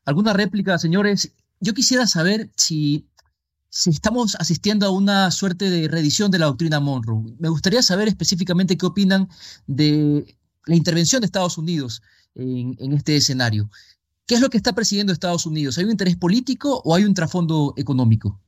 ¿Alguna 0.04 0.32
réplica, 0.32 0.78
señores? 0.78 1.32
Yo 1.60 1.74
quisiera 1.74 2.06
saber 2.06 2.50
si, 2.56 3.06
si 3.68 3.90
estamos 3.90 4.36
asistiendo 4.36 4.86
a 4.86 4.90
una 4.90 5.30
suerte 5.30 5.70
de 5.70 5.88
reedición 5.88 6.30
de 6.30 6.38
la 6.38 6.46
doctrina 6.46 6.80
Monroe. 6.80 7.34
Me 7.38 7.48
gustaría 7.48 7.82
saber 7.82 8.08
específicamente 8.08 8.76
qué 8.76 8.86
opinan 8.86 9.28
de 9.66 10.36
la 10.66 10.76
intervención 10.76 11.20
de 11.20 11.26
Estados 11.26 11.58
Unidos 11.58 12.02
en, 12.34 12.76
en 12.78 12.92
este 12.92 13.16
escenario. 13.16 13.70
¿Qué 14.26 14.34
es 14.34 14.40
lo 14.40 14.50
que 14.50 14.58
está 14.58 14.74
presidiendo 14.74 15.12
Estados 15.12 15.46
Unidos? 15.46 15.78
¿Hay 15.78 15.84
un 15.84 15.90
interés 15.90 16.16
político 16.16 16.82
o 16.84 16.94
hay 16.94 17.04
un 17.04 17.14
trasfondo 17.14 17.72
económico? 17.76 18.40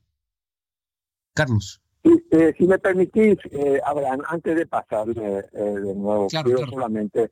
Carlos. 1.34 1.80
Eh, 2.02 2.54
si 2.56 2.66
me 2.66 2.78
permitís, 2.78 3.38
eh, 3.50 3.80
Abraham, 3.84 4.22
antes 4.26 4.56
de 4.56 4.66
pasar 4.66 5.06
de 5.06 5.94
nuevo, 5.94 6.28
quiero 6.28 6.66
solamente 6.66 7.30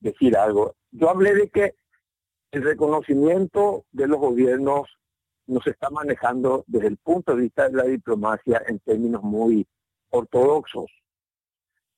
decir 0.00 0.36
algo. 0.36 0.74
Yo 0.90 1.10
hablé 1.10 1.34
de 1.34 1.50
que 1.50 1.74
el 2.50 2.62
reconocimiento 2.62 3.84
de 3.92 4.06
los 4.06 4.18
gobiernos 4.18 4.88
nos 5.46 5.66
está 5.66 5.90
manejando 5.90 6.64
desde 6.66 6.88
el 6.88 6.96
punto 6.98 7.34
de 7.34 7.42
vista 7.42 7.68
de 7.68 7.76
la 7.76 7.84
diplomacia 7.84 8.62
en 8.66 8.78
términos 8.80 9.22
muy 9.22 9.66
ortodoxos. 10.10 10.90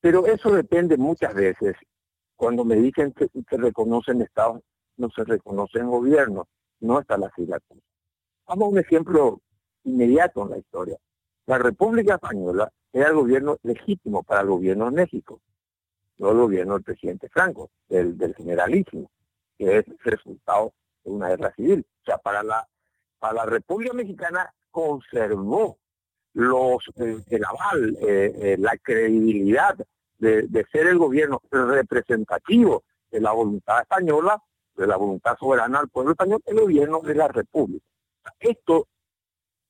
Pero 0.00 0.26
eso 0.26 0.50
depende 0.52 0.96
muchas 0.96 1.34
veces. 1.34 1.76
Cuando 2.36 2.64
me 2.64 2.76
dicen 2.76 3.12
que 3.12 3.28
se 3.28 3.56
reconocen 3.56 4.22
estados, 4.22 4.62
no 4.96 5.10
se 5.10 5.24
reconocen 5.24 5.88
gobiernos. 5.88 6.46
No 6.80 6.98
está 6.98 7.18
la 7.18 7.30
fila. 7.30 7.58
Vamos 8.46 8.66
a 8.66 8.70
un 8.70 8.78
ejemplo 8.78 9.40
inmediato 9.84 10.42
en 10.42 10.50
la 10.50 10.58
historia. 10.58 10.96
La 11.50 11.58
República 11.58 12.14
Española 12.14 12.70
era 12.92 13.08
el 13.08 13.14
gobierno 13.14 13.56
legítimo 13.64 14.22
para 14.22 14.42
el 14.42 14.46
gobierno 14.46 14.84
de 14.84 14.92
México, 14.92 15.40
no 16.18 16.30
el 16.30 16.36
gobierno 16.36 16.74
del 16.74 16.84
presidente 16.84 17.28
Franco, 17.28 17.72
del, 17.88 18.16
del 18.16 18.36
generalísimo, 18.36 19.10
que 19.58 19.78
es 19.78 19.84
resultado 20.04 20.72
de 21.02 21.10
una 21.10 21.30
guerra 21.30 21.52
civil. 21.56 21.84
O 22.02 22.04
sea, 22.04 22.18
para 22.18 22.44
la, 22.44 22.68
para 23.18 23.34
la 23.34 23.46
República 23.46 23.92
Mexicana 23.92 24.48
conservó 24.70 25.78
los 26.34 26.84
eh, 26.94 27.18
el 27.30 27.44
aval, 27.44 27.98
eh, 28.00 28.32
eh, 28.36 28.56
la 28.56 28.76
credibilidad 28.80 29.76
de, 30.18 30.42
de, 30.42 30.64
ser 30.70 30.86
el 30.86 30.98
gobierno 30.98 31.42
representativo 31.50 32.84
de 33.10 33.20
la 33.22 33.32
voluntad 33.32 33.80
española, 33.80 34.40
de 34.76 34.86
la 34.86 34.96
voluntad 34.96 35.36
soberana 35.36 35.80
del 35.80 35.88
pueblo 35.88 36.12
español, 36.12 36.40
el 36.46 36.60
gobierno 36.60 37.00
de 37.00 37.14
la 37.16 37.26
República. 37.26 37.84
Esto 38.38 38.86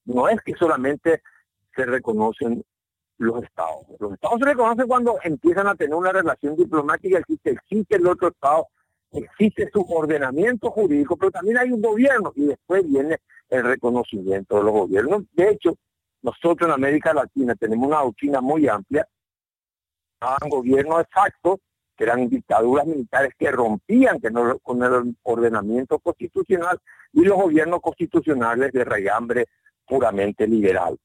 no 0.05 0.29
es 0.29 0.43
que 0.43 0.55
solamente 0.57 1.23
se 1.75 1.85
reconocen 1.85 2.65
los 3.19 3.43
estados. 3.43 3.87
Los 3.99 4.13
estados 4.13 4.39
se 4.39 4.47
reconocen 4.47 4.89
cuando 4.89 5.19
empiezan 5.23 5.67
a 5.67 5.75
tener 5.75 5.95
una 5.95 6.13
relación 6.13 6.57
diplomática, 6.57 7.19
existe, 7.19 7.51
existe 7.51 7.97
el 7.97 8.07
otro 8.07 8.29
estado, 8.29 8.69
existe 9.13 9.69
su 9.73 9.85
ordenamiento 9.89 10.71
jurídico, 10.71 11.17
pero 11.17 11.31
también 11.31 11.59
hay 11.59 11.71
un 11.71 11.83
gobierno 11.83 12.33
y 12.35 12.47
después 12.47 12.89
viene 12.89 13.19
el 13.49 13.65
reconocimiento 13.65 14.57
de 14.57 14.65
los 14.65 14.73
gobiernos. 14.73 15.25
De 15.33 15.51
hecho, 15.51 15.77
nosotros 16.23 16.69
en 16.69 16.75
América 16.75 17.13
Latina 17.13 17.55
tenemos 17.55 17.89
una 17.89 18.03
doctrina 18.03 18.41
muy 18.41 18.69
amplia, 18.69 19.07
un 20.43 20.49
gobiernos 20.49 20.99
de 20.99 21.07
facto, 21.13 21.61
que 21.97 22.05
eran 22.05 22.29
dictaduras 22.29 22.87
militares 22.87 23.33
que 23.39 23.51
rompían 23.51 24.19
con 24.63 24.83
el 24.83 25.17
ordenamiento 25.23 25.99
constitucional, 25.99 26.79
y 27.13 27.25
los 27.25 27.37
gobiernos 27.37 27.81
constitucionales 27.81 28.73
de 28.73 28.85
regambre 28.85 29.47
puramente 29.87 30.47
liberal. 30.47 30.97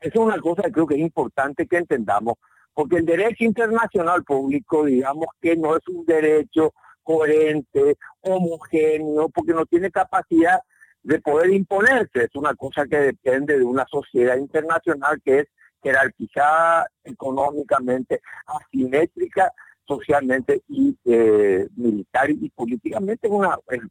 Es 0.00 0.14
una 0.16 0.40
cosa 0.40 0.62
que 0.62 0.72
creo 0.72 0.86
que 0.86 0.94
es 0.94 1.00
importante 1.00 1.66
que 1.66 1.76
entendamos, 1.76 2.34
porque 2.72 2.96
el 2.96 3.04
derecho 3.04 3.44
internacional 3.44 4.24
público, 4.24 4.84
digamos 4.84 5.26
que 5.40 5.56
no 5.56 5.76
es 5.76 5.86
un 5.88 6.06
derecho 6.06 6.72
coherente, 7.02 7.96
homogéneo, 8.20 9.28
porque 9.28 9.52
no 9.52 9.66
tiene 9.66 9.90
capacidad 9.90 10.60
de 11.02 11.20
poder 11.20 11.50
imponerse. 11.50 12.24
Es 12.24 12.34
una 12.34 12.54
cosa 12.54 12.86
que 12.86 12.96
depende 12.96 13.58
de 13.58 13.64
una 13.64 13.86
sociedad 13.90 14.36
internacional 14.36 15.20
que 15.24 15.40
es 15.40 15.46
jerarquizada 15.82 16.88
económicamente, 17.04 18.20
asimétrica 18.46 19.52
socialmente 19.86 20.62
y 20.68 20.96
eh, 21.04 21.66
militar 21.76 22.30
y 22.30 22.48
políticamente 22.50 23.28
una 23.28 23.58
es. 23.68 23.82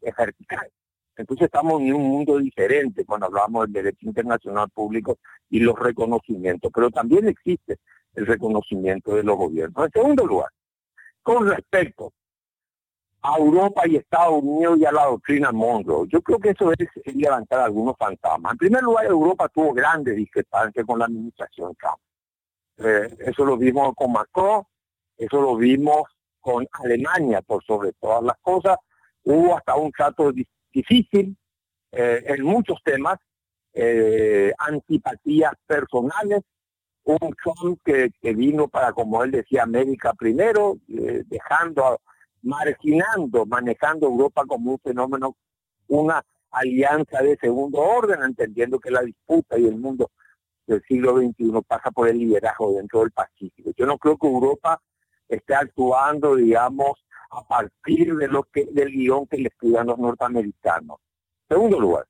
Entonces 1.20 1.48
estamos 1.48 1.82
en 1.82 1.94
un 1.94 2.04
mundo 2.04 2.38
diferente 2.38 3.04
cuando 3.04 3.26
hablamos 3.26 3.66
del 3.66 3.74
derecho 3.74 4.06
internacional 4.06 4.70
público 4.70 5.18
y 5.50 5.60
los 5.60 5.78
reconocimientos, 5.78 6.72
pero 6.74 6.90
también 6.90 7.28
existe 7.28 7.78
el 8.14 8.26
reconocimiento 8.26 9.16
de 9.16 9.24
los 9.24 9.36
gobiernos. 9.36 9.86
En 9.86 9.92
segundo 9.92 10.26
lugar, 10.26 10.48
con 11.22 11.46
respecto 11.46 12.14
a 13.22 13.38
Europa 13.38 13.86
y 13.86 13.98
Estados 13.98 14.42
Unidos 14.42 14.80
y 14.80 14.86
a 14.86 14.94
la 14.94 15.08
doctrina 15.08 15.52
Monroe, 15.52 16.08
yo 16.08 16.22
creo 16.22 16.40
que 16.40 16.52
eso 16.52 16.72
es, 16.72 16.88
levantar 17.14 17.60
algunos 17.60 17.98
fantasmas. 17.98 18.54
En 18.54 18.58
primer 18.58 18.82
lugar, 18.82 19.06
Europa 19.08 19.50
tuvo 19.50 19.74
grandes 19.74 20.16
discrepancias 20.16 20.86
con 20.86 21.00
la 21.00 21.06
administración 21.06 21.76
Trump. 21.76 22.00
Eh, 22.78 23.18
eso 23.28 23.44
lo 23.44 23.58
vimos 23.58 23.94
con 23.94 24.14
Macron, 24.14 24.64
eso 25.18 25.42
lo 25.42 25.58
vimos 25.58 26.04
con 26.40 26.66
Alemania 26.72 27.42
por 27.42 27.62
sobre 27.66 27.92
todas 28.00 28.24
las 28.24 28.38
cosas. 28.42 28.78
Hubo 29.26 29.58
hasta 29.58 29.76
un 29.76 29.92
trato 29.92 30.32
difícil 30.79 31.38
eh, 31.91 32.24
en 32.25 32.43
muchos 32.43 32.79
temas, 32.83 33.17
eh, 33.74 34.53
antipatías 34.57 35.53
personales, 35.65 36.41
un 37.03 37.36
Trump 37.41 37.79
que, 37.83 38.12
vino 38.33 38.67
para, 38.67 38.93
como 38.93 39.24
él 39.24 39.31
decía, 39.31 39.63
América 39.63 40.13
primero, 40.13 40.77
eh, 40.88 41.24
dejando, 41.25 42.00
marginando, 42.43 43.45
manejando 43.45 44.07
Europa 44.07 44.43
como 44.48 44.71
un 44.71 44.79
fenómeno, 44.79 45.36
una 45.88 46.24
alianza 46.51 47.21
de 47.21 47.38
segundo 47.38 47.79
orden, 47.79 48.21
entendiendo 48.24 48.79
que 48.79 48.91
la 48.91 49.01
disputa 49.01 49.57
y 49.57 49.65
el 49.65 49.77
mundo 49.77 50.12
del 50.67 50.83
siglo 50.88 51.17
XXI 51.17 51.62
pasa 51.67 51.89
por 51.89 52.07
el 52.07 52.19
liderazgo 52.19 52.74
dentro 52.74 53.00
del 53.00 53.12
Pacífico. 53.12 53.71
Yo 53.75 53.88
no 53.88 53.98
creo 53.98 54.17
que 54.17 54.27
Europa 54.27 54.79
esté 55.27 55.55
actuando, 55.55 56.36
digamos, 56.36 57.03
a 57.31 57.43
partir 57.43 58.15
de 58.15 58.27
lo 58.27 58.43
que, 58.43 58.65
del 58.71 58.91
guion 58.91 59.27
que 59.27 59.38
le 59.38 59.50
escriban 59.50 59.88
los 59.88 60.00
norteamericanos. 60.00 60.98
Segundo 61.48 61.79
lugar, 61.79 62.05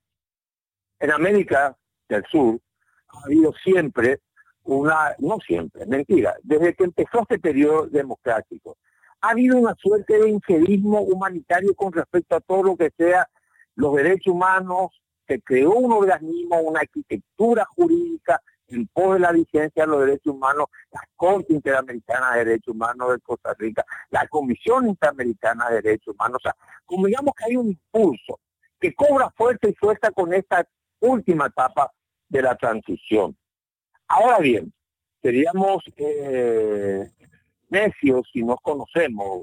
en 0.98 1.10
América 1.12 1.76
del 2.08 2.24
Sur 2.30 2.60
ha 3.08 3.24
habido 3.24 3.52
siempre 3.64 4.20
una, 4.64 5.14
no 5.18 5.38
siempre, 5.38 5.86
mentira, 5.86 6.36
desde 6.42 6.74
que 6.74 6.84
empezó 6.84 7.22
este 7.22 7.38
periodo 7.38 7.86
democrático, 7.86 8.76
ha 9.20 9.30
habido 9.30 9.58
una 9.58 9.74
suerte 9.74 10.18
de 10.18 10.28
inferismo 10.28 11.00
humanitario 11.00 11.74
con 11.74 11.92
respecto 11.92 12.36
a 12.36 12.40
todo 12.40 12.62
lo 12.62 12.76
que 12.76 12.90
sea 12.96 13.28
los 13.74 13.94
derechos 13.96 14.34
humanos, 14.34 15.00
se 15.26 15.40
creó 15.40 15.72
un 15.74 15.92
organismo, 15.92 16.60
una 16.60 16.80
arquitectura 16.80 17.64
jurídica 17.76 18.42
en 18.70 18.86
pos 18.88 19.14
de 19.14 19.20
la 19.20 19.32
vigencia 19.32 19.84
de 19.84 19.86
los 19.86 20.00
derechos 20.00 20.34
humanos, 20.34 20.66
la 20.90 21.02
Corte 21.16 21.52
Interamericana 21.52 22.32
de 22.32 22.44
Derechos 22.44 22.74
Humanos 22.74 23.10
de 23.10 23.20
Costa 23.20 23.54
Rica, 23.58 23.84
la 24.10 24.26
Comisión 24.28 24.86
Interamericana 24.88 25.68
de 25.70 25.82
Derechos 25.82 26.14
Humanos, 26.14 26.38
o 26.38 26.42
sea, 26.42 26.56
como 26.86 27.06
digamos 27.06 27.34
que 27.34 27.44
hay 27.44 27.56
un 27.56 27.68
impulso 27.68 28.40
que 28.78 28.94
cobra 28.94 29.30
fuerza 29.30 29.68
y 29.68 29.74
fuerza 29.74 30.10
con 30.10 30.32
esta 30.32 30.66
última 31.00 31.46
etapa 31.46 31.90
de 32.28 32.42
la 32.42 32.56
transición. 32.56 33.36
Ahora 34.08 34.38
bien, 34.38 34.72
seríamos 35.22 35.84
eh, 35.96 37.10
necios 37.68 38.28
si 38.32 38.42
nos 38.42 38.60
conocemos, 38.60 39.42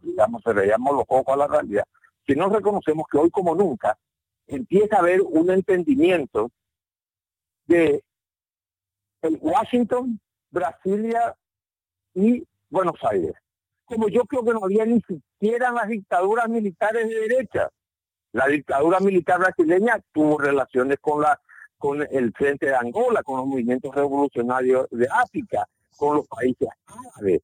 digamos, 0.00 0.42
se 0.42 0.52
veíamos 0.52 0.94
los 0.94 1.04
ojos 1.08 1.34
a 1.34 1.36
la 1.36 1.46
realidad, 1.46 1.84
si 2.26 2.34
no 2.34 2.48
reconocemos 2.48 3.06
que 3.10 3.18
hoy 3.18 3.30
como 3.30 3.54
nunca 3.54 3.98
empieza 4.46 4.96
a 4.96 5.00
haber 5.00 5.20
un 5.22 5.50
entendimiento 5.50 6.50
de 7.66 8.02
Washington, 9.22 10.20
Brasilia 10.50 11.34
y 12.14 12.46
Buenos 12.70 12.96
Aires. 13.02 13.34
Como 13.84 14.08
yo 14.08 14.24
creo 14.24 14.44
que 14.44 14.52
no 14.52 14.64
había 14.64 14.84
ni 14.84 15.00
siquiera 15.00 15.70
las 15.72 15.88
dictaduras 15.88 16.48
militares 16.48 17.08
de 17.08 17.14
derecha. 17.14 17.70
La 18.32 18.46
dictadura 18.46 19.00
militar 19.00 19.38
brasileña 19.38 20.00
tuvo 20.12 20.38
relaciones 20.38 20.98
con 21.00 21.22
la 21.22 21.40
con 21.78 22.02
el 22.10 22.32
frente 22.32 22.66
de 22.66 22.74
Angola, 22.74 23.22
con 23.22 23.38
los 23.38 23.46
movimientos 23.46 23.94
revolucionarios 23.94 24.88
de 24.90 25.06
África, 25.10 25.64
con 25.96 26.16
los 26.16 26.26
países 26.26 26.68
árabes. 26.86 27.40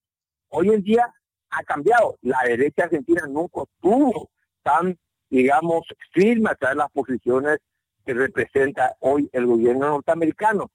Hoy 0.48 0.70
en 0.70 0.82
día 0.82 1.14
ha 1.50 1.62
cambiado. 1.62 2.16
La 2.22 2.40
derecha 2.44 2.84
argentina 2.84 3.22
nunca 3.28 3.62
tuvo 3.80 4.30
tan, 4.62 4.98
digamos, 5.30 5.86
firme 6.12 6.50
a 6.60 6.74
las 6.74 6.90
posiciones 6.90 7.58
que 8.04 8.12
representa 8.12 8.96
hoy 9.00 9.28
el 9.32 9.46
gobierno 9.46 9.86
norteamericano. 9.88 10.70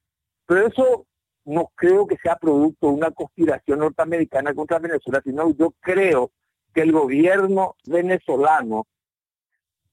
Pero 0.50 0.66
eso 0.66 1.06
no 1.46 1.72
creo 1.76 2.08
que 2.08 2.18
sea 2.18 2.36
producto 2.36 2.88
de 2.88 2.94
una 2.94 3.12
conspiración 3.12 3.80
norteamericana 3.80 4.52
contra 4.56 4.80
Venezuela, 4.80 5.22
sino 5.24 5.56
yo 5.56 5.76
creo 5.80 6.32
que 6.74 6.82
el 6.82 6.92
gobierno 6.92 7.76
venezolano 7.86 8.88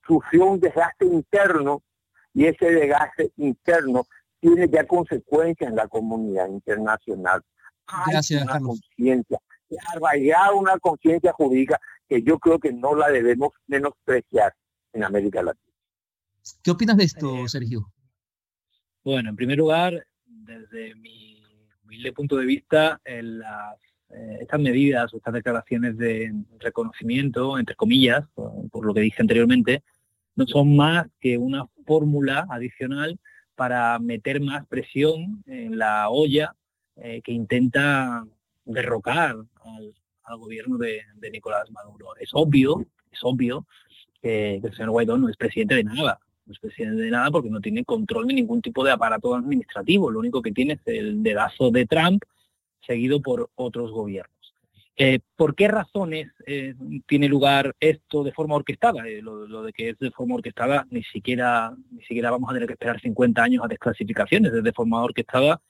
sufrió 0.07 0.47
un 0.47 0.59
desgaste 0.59 1.05
interno 1.05 1.83
y 2.33 2.47
ese 2.47 2.71
desgaste 2.71 3.33
interno 3.37 4.07
tiene 4.41 4.67
ya 4.71 4.87
consecuencias 4.87 5.69
en 5.69 5.77
la 5.77 5.89
comunidad 5.89 6.49
internacional. 6.49 7.43
Hay 7.89 8.13
Gracias, 8.13 8.43
una 8.43 8.59
conciencia, 8.59 9.39
arraigar 9.95 10.55
una 10.55 10.79
conciencia 10.79 11.35
jurídica 11.35 11.79
que 12.09 12.23
yo 12.23 12.39
creo 12.39 12.59
que 12.59 12.73
no 12.73 12.95
la 12.95 13.11
debemos 13.11 13.51
menospreciar 13.67 14.55
en 14.95 15.05
América 15.05 15.43
Latina. 15.43 15.75
¿Qué 16.63 16.71
opinas 16.71 16.97
de 16.97 17.05
esto, 17.05 17.47
Sergio? 17.47 17.93
Bueno, 19.05 19.29
en 19.29 19.37
primer 19.37 19.59
lugar, 19.59 20.07
desde 20.47 20.95
mi 20.95 21.43
humilde 21.85 22.13
punto 22.13 22.37
de 22.37 22.47
vista, 22.47 23.01
eh, 23.05 24.39
estas 24.41 24.61
medidas 24.61 25.13
o 25.13 25.17
estas 25.17 25.35
declaraciones 25.35 25.99
de 25.99 26.33
reconocimiento, 26.59 27.59
entre 27.59 27.75
comillas, 27.75 28.25
por, 28.35 28.85
lo 28.85 28.95
que 28.95 29.01
dije 29.01 29.21
anteriormente, 29.21 29.83
no 30.37 30.47
son 30.47 30.77
más 30.77 31.07
que 31.21 31.39
una 31.39 31.67
fórmula 31.85 32.47
adicional 32.51 33.19
para 33.55 33.99
meter 33.99 34.41
más 34.41 34.67
presión 34.67 35.43
en 35.47 35.79
la 35.79 36.09
olla 36.09 36.55
eh, 36.97 37.21
que 37.23 37.33
intenta 37.33 38.25
derrocar 38.65 39.37
al, 39.63 40.39
gobierno 40.39 40.77
de, 40.77 41.03
Nicolás 41.31 41.71
Maduro. 41.71 42.17
Es 42.19 42.31
obvio, 42.33 42.85
es 43.11 43.21
obvio 43.23 43.67
que, 44.21 44.57
el 44.57 44.75
señor 44.75 44.91
Guaidó 44.91 45.17
no 45.17 45.29
es 45.29 45.37
presidente 45.37 45.77
de 45.77 45.85
nada, 45.85 46.19
no 46.47 46.53
es 46.53 46.59
presidente 46.59 47.03
de 47.03 47.11
nada 47.11 47.31
porque 47.31 47.51
no 47.51 47.61
tiene 47.61 47.85
control 47.85 48.29
de 48.29 48.35
ningún 48.35 48.63
tipo 48.63 48.85
de 48.85 48.93
aparato 48.93 49.35
administrativo. 49.35 50.11
Lo 50.11 50.21
único 50.21 50.43
que 50.43 50.53
tiene 50.53 50.75
es 50.75 50.81
el 50.87 51.23
dedazo 51.23 51.71
de 51.71 51.87
Trump 51.87 52.23
seguido 52.87 53.21
por 53.21 53.51
otros 53.57 53.91
gobiernos. 53.91 54.37
Eh, 54.99 55.19
¿Por 55.37 55.55
qué 55.55 55.69
razones 55.69 56.29
eh, 56.47 56.75
tiene 57.07 57.29
lugar 57.29 57.75
esto 57.81 58.25
de 58.25 58.33
forma 58.33 58.55
orquestada? 58.55 59.07
Eh, 59.07 59.21
lo, 59.21 59.63
de 59.63 59.73
que 59.73 59.91
es 59.91 59.99
de 59.99 60.11
forma 60.11 60.37
orquestada, 60.37 60.87
ni 60.91 61.03
siquiera, 61.03 61.77
ni 61.91 62.03
siquiera 62.03 62.31
vamos 62.31 62.49
a 62.49 62.55
tener 62.55 62.67
que 62.67 62.73
esperar 62.73 62.99
50 62.99 63.43
años 63.43 63.63
a 63.63 63.69
desclasificaciones, 63.69 64.55
es 64.55 64.63
de 64.63 64.73
forma 64.73 65.03
orquestada 65.03 65.61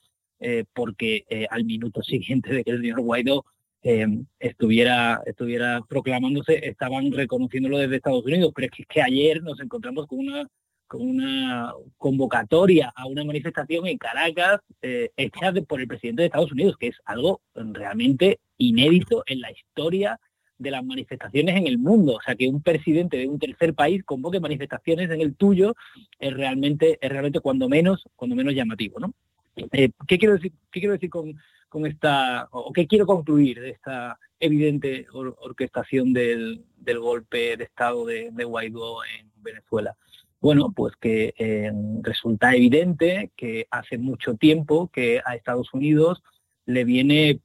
porque 0.75 1.25
al 1.49 1.65
minuto 1.65 2.03
siguiente 2.03 2.53
de 2.53 2.63
que 2.63 2.69
el 2.69 2.81
señor 2.81 3.01
Guaidó 3.01 3.43
estuviera, 3.81 5.19
estuviera 5.25 5.81
proclamándose, 5.89 6.63
estaban 6.63 7.11
reconociéndolo 7.11 7.79
desde 7.79 7.95
Estados 7.95 8.23
Unidos, 8.23 8.51
pero 8.55 8.67
es 8.71 8.85
que 8.87 9.01
ayer 9.01 9.41
nos 9.41 9.59
encontramos 9.59 10.05
con 10.05 10.19
una 10.19 10.47
una 10.93 11.73
convocatoria 11.97 12.93
a 12.95 13.05
una 13.05 13.23
manifestación 13.23 13.87
en 13.87 13.97
Caracas 13.97 14.61
eh, 14.81 15.11
hecha 15.17 15.51
por 15.67 15.81
el 15.81 15.87
presidente 15.87 16.21
de 16.21 16.27
Estados 16.27 16.51
Unidos, 16.51 16.77
que 16.77 16.87
es 16.87 16.97
algo 17.05 17.41
realmente 17.53 18.39
inédito 18.57 19.23
en 19.25 19.41
la 19.41 19.51
historia 19.51 20.19
de 20.57 20.71
las 20.71 20.83
manifestaciones 20.83 21.55
en 21.55 21.67
el 21.67 21.77
mundo. 21.77 22.15
O 22.15 22.21
sea, 22.21 22.35
que 22.35 22.47
un 22.47 22.61
presidente 22.61 23.17
de 23.17 23.27
un 23.27 23.39
tercer 23.39 23.73
país 23.73 24.03
convoque 24.03 24.39
manifestaciones 24.39 25.09
en 25.09 25.21
el 25.21 25.35
tuyo 25.35 25.75
es 26.19 26.33
realmente, 26.33 26.97
es 27.01 27.09
realmente 27.09 27.39
cuando 27.39 27.69
menos, 27.69 28.05
cuando 28.15 28.35
menos 28.35 28.53
llamativo. 28.53 28.99
¿no? 28.99 29.13
Eh, 29.55 29.89
¿qué, 30.07 30.17
quiero 30.17 30.35
decir, 30.35 30.53
¿Qué 30.71 30.79
quiero 30.79 30.93
decir 30.93 31.09
con, 31.09 31.35
con 31.69 31.85
esta, 31.85 32.47
o 32.51 32.71
qué 32.73 32.87
quiero 32.87 33.05
concluir 33.05 33.59
de 33.59 33.71
esta 33.71 34.19
evidente 34.39 35.07
orquestación 35.11 36.13
del, 36.13 36.63
del, 36.77 36.99
golpe 36.99 37.57
de 37.57 37.63
Estado 37.63 38.05
de 38.05 38.43
Guaidó 38.43 39.03
en 39.03 39.31
Venezuela? 39.41 39.95
Bueno, 40.39 40.71
pues 40.75 40.95
que 40.95 41.33
eh, 41.37 41.71
resulta 42.01 42.55
evidente 42.55 43.31
que 43.35 43.67
hace 43.71 43.97
mucho 43.97 44.35
tiempo 44.35 44.89
que 44.93 45.21
a 45.25 45.35
Estados 45.35 45.73
Unidos 45.73 46.23
le 46.65 46.83
viene 46.83 47.39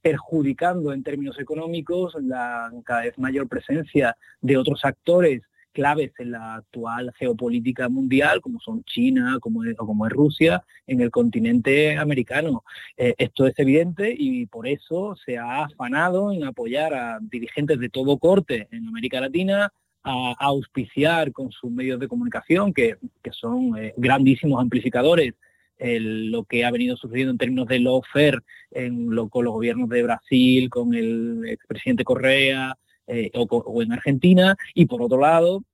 perjudicando 0.00 0.92
en 0.92 1.02
términos 1.02 1.38
económicos 1.40 2.14
la 2.20 2.70
cada 2.84 3.02
vez 3.02 3.18
mayor 3.18 3.48
presencia 3.48 4.16
de 4.40 4.56
otros 4.56 4.84
actores 4.84 5.42
claves 5.76 6.12
en 6.18 6.30
la 6.30 6.54
actual 6.54 7.12
geopolítica 7.18 7.90
mundial, 7.90 8.40
como 8.40 8.60
son 8.60 8.82
China 8.84 9.36
o 9.36 9.40
como 9.40 10.06
es 10.06 10.12
Rusia, 10.12 10.62
en 10.86 11.02
el 11.02 11.10
continente 11.10 11.98
americano. 11.98 12.64
Eh, 12.96 13.14
esto 13.18 13.46
es 13.46 13.58
evidente 13.58 14.14
y 14.16 14.46
por 14.46 14.66
eso 14.66 15.16
se 15.16 15.36
ha 15.36 15.64
afanado 15.64 16.32
en 16.32 16.44
apoyar 16.44 16.94
a 16.94 17.18
dirigentes 17.20 17.78
de 17.78 17.90
todo 17.90 18.16
corte 18.16 18.68
en 18.70 18.88
América 18.88 19.20
Latina, 19.20 19.70
a, 20.06 20.34
auspiciar 20.38 21.32
con 21.32 21.50
sus 21.50 21.70
medios 21.70 21.98
de 21.98 22.08
comunicación, 22.08 22.72
que, 22.72 22.96
son 23.32 23.76
eh, 23.76 23.92
grandísimos 23.96 24.60
amplificadores, 24.60 25.34
lo 25.78 26.44
que 26.44 26.64
ha 26.64 26.70
venido 26.70 26.96
sucediendo 26.96 27.32
en 27.32 27.38
términos 27.38 27.66
de 27.66 27.80
lawfare 27.80 28.38
en 28.70 29.14
lo, 29.14 29.28
con 29.28 29.44
los 29.44 29.52
gobiernos 29.52 29.90
de 29.90 30.02
Brasil, 30.04 30.70
con 30.70 30.94
el 30.94 31.42
expresidente 31.46 32.02
Correa 32.02 32.78
eh, 33.06 33.30
o, 33.34 33.82
en 33.82 33.92
Argentina, 33.92 34.56
y 34.72 34.86
por 34.86 35.02
otro 35.02 35.20
lado, 35.20 35.64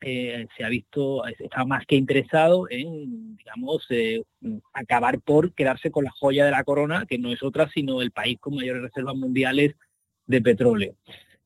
eh, 0.00 0.46
se 0.56 0.64
ha 0.64 0.68
visto, 0.68 1.26
está 1.26 1.66
más 1.66 1.84
que 1.84 1.96
interesado 1.96 2.66
en, 2.70 3.36
digamos, 3.36 3.86
acabar 4.72 5.20
por 5.20 5.52
quedarse 5.52 5.90
con 5.90 6.04
la 6.04 6.10
joya 6.12 6.46
de 6.46 6.50
la 6.52 6.64
corona, 6.64 7.04
que 7.06 7.18
no 7.18 7.30
es 7.30 7.42
otra 7.42 7.68
sino 7.68 8.00
el 8.00 8.10
país 8.10 8.38
con 8.40 8.54
mayores 8.54 8.82
reservas 8.82 9.16
mundiales 9.16 9.74
de 10.26 10.40
petróleo. 10.40 10.94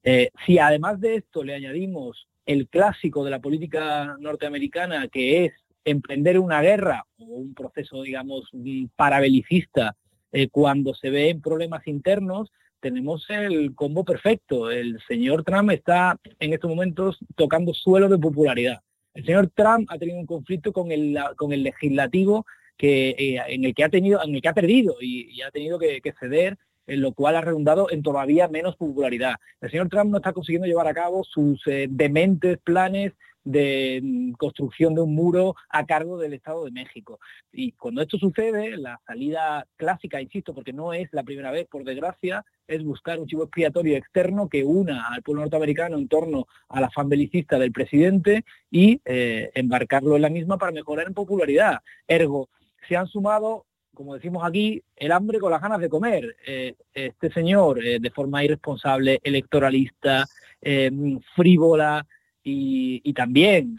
Eh, 0.09 0.31
si 0.47 0.61
además 0.61 1.01
de 1.01 1.17
esto 1.17 1.43
le 1.43 1.57
añadimos 1.57 2.29
el 2.47 2.69
clásico 2.69 3.25
de 3.25 3.31
la 3.33 3.41
política 3.41 4.17
norteamericana, 4.21 5.09
que 5.09 5.47
es 5.47 5.53
emprender 5.85 6.39
una 6.39 6.63
guerra 6.63 7.05
o 7.19 7.25
un 7.25 7.55
proceso, 7.55 8.03
digamos, 8.03 8.49
parabelicista 8.95 9.97
eh, 10.31 10.47
cuando 10.49 10.95
se 10.95 11.11
ven 11.11 11.41
problemas 11.41 11.89
internos, 11.89 12.53
tenemos 12.79 13.29
el 13.31 13.75
combo 13.75 14.05
perfecto. 14.05 14.71
El 14.71 15.01
señor 15.09 15.43
Trump 15.43 15.73
está 15.73 16.17
en 16.39 16.53
estos 16.53 16.71
momentos 16.71 17.19
tocando 17.35 17.75
suelo 17.75 18.09
de 18.09 18.17
popularidad. 18.17 18.79
El 19.13 19.25
señor 19.25 19.51
Trump 19.57 19.89
ha 19.91 19.99
tenido 19.99 20.21
un 20.21 20.27
conflicto 20.27 20.73
con 20.73 20.93
el, 20.93 21.19
con 21.35 21.53
el 21.53 21.65
legislativo 21.65 22.47
que, 22.77 23.09
eh, 23.19 23.43
en 23.49 23.65
el 23.65 23.75
que 23.75 23.83
ha 23.83 23.89
tenido, 23.89 24.23
en 24.23 24.37
el 24.37 24.41
que 24.41 24.49
ha 24.49 24.55
perdido 24.55 24.99
y, 25.01 25.43
ha 25.43 25.51
tenido 25.51 25.81
que 25.81 26.15
ceder 26.21 26.57
en 26.87 27.01
lo 27.01 27.13
cual 27.13 27.37
ha 27.37 27.41
redundado 27.41 27.91
en 27.91 28.03
todavía 28.03 28.49
menos 28.49 28.77
popularidad. 28.77 29.37
El 29.61 29.71
señor 29.71 29.89
Trump 29.89 30.11
no 30.11 30.19
está 30.19 30.33
consiguiendo 30.33 30.67
llevar 30.67 30.89
a 30.89 30.95
cabo 30.95 31.25
sus 31.25 31.61
eh, 31.67 31.87
dementes 31.91 32.59
planes 32.59 33.13
de 33.47 34.01
mm, 34.03 34.33
construcción 34.33 34.95
de 34.95 35.01
un 35.03 35.15
muro 35.15 35.55
a 35.71 35.87
cargo 35.87 36.19
del 36.19 36.35
Estado 36.35 36.65
de 36.65 36.73
México. 36.73 37.21
Y 37.53 37.73
cuando 37.73 38.03
esto 38.03 38.19
sucede, 38.19 38.77
la 38.77 39.01
salida 39.07 39.67
clásica, 39.77 40.21
insisto, 40.21 40.53
porque 40.53 40.73
no 40.73 40.93
es 40.93 41.09
la 41.13 41.23
primera 41.23 41.53
vez, 41.53 41.67
por 41.69 41.85
desgracia, 41.85 42.45
es 42.67 42.83
buscar 42.83 43.21
un 43.21 43.27
chivo 43.27 43.45
expiatorio 43.45 43.97
externo 43.97 44.49
que 44.49 44.65
una 44.65 45.07
al 45.09 45.23
pueblo 45.23 45.43
norteamericano 45.43 45.97
en 45.97 46.09
torno 46.09 46.47
a 46.69 46.81
la 46.81 46.91
fan 46.91 47.09
belicista 47.09 47.59
del 47.59 47.73
presidente 47.73 48.45
y 48.71 49.01
eh, 49.05 49.51
embarcarlo 49.55 50.17
en 50.17 50.23
la 50.23 50.29
misma 50.29 50.59
para 50.59 50.73
mejorar 50.73 51.07
en 51.07 51.15
popularidad. 51.15 51.79
Ergo, 52.09 52.49
se 52.89 52.97
han 52.97 53.07
sumado 53.07 53.65
como 53.97 54.15
decimos 54.15 54.45
aquí, 54.45 54.81
el 54.95 55.11
hambre 55.11 55.41
con 55.41 55.51
las 55.51 55.63
ganas 55.63 55.81
de 55.81 55.89
comer. 55.89 56.37
Eh, 56.47 56.75
este 56.95 57.33
señor, 57.33 57.85
eh, 57.85 57.99
de 57.99 58.11
forma 58.11 58.45
irresponsable, 58.45 59.19
electoralista, 59.25 60.25
eh, 60.61 60.91
frívola 61.35 62.07
y, 62.45 63.01
y 63.03 63.13
también, 63.15 63.79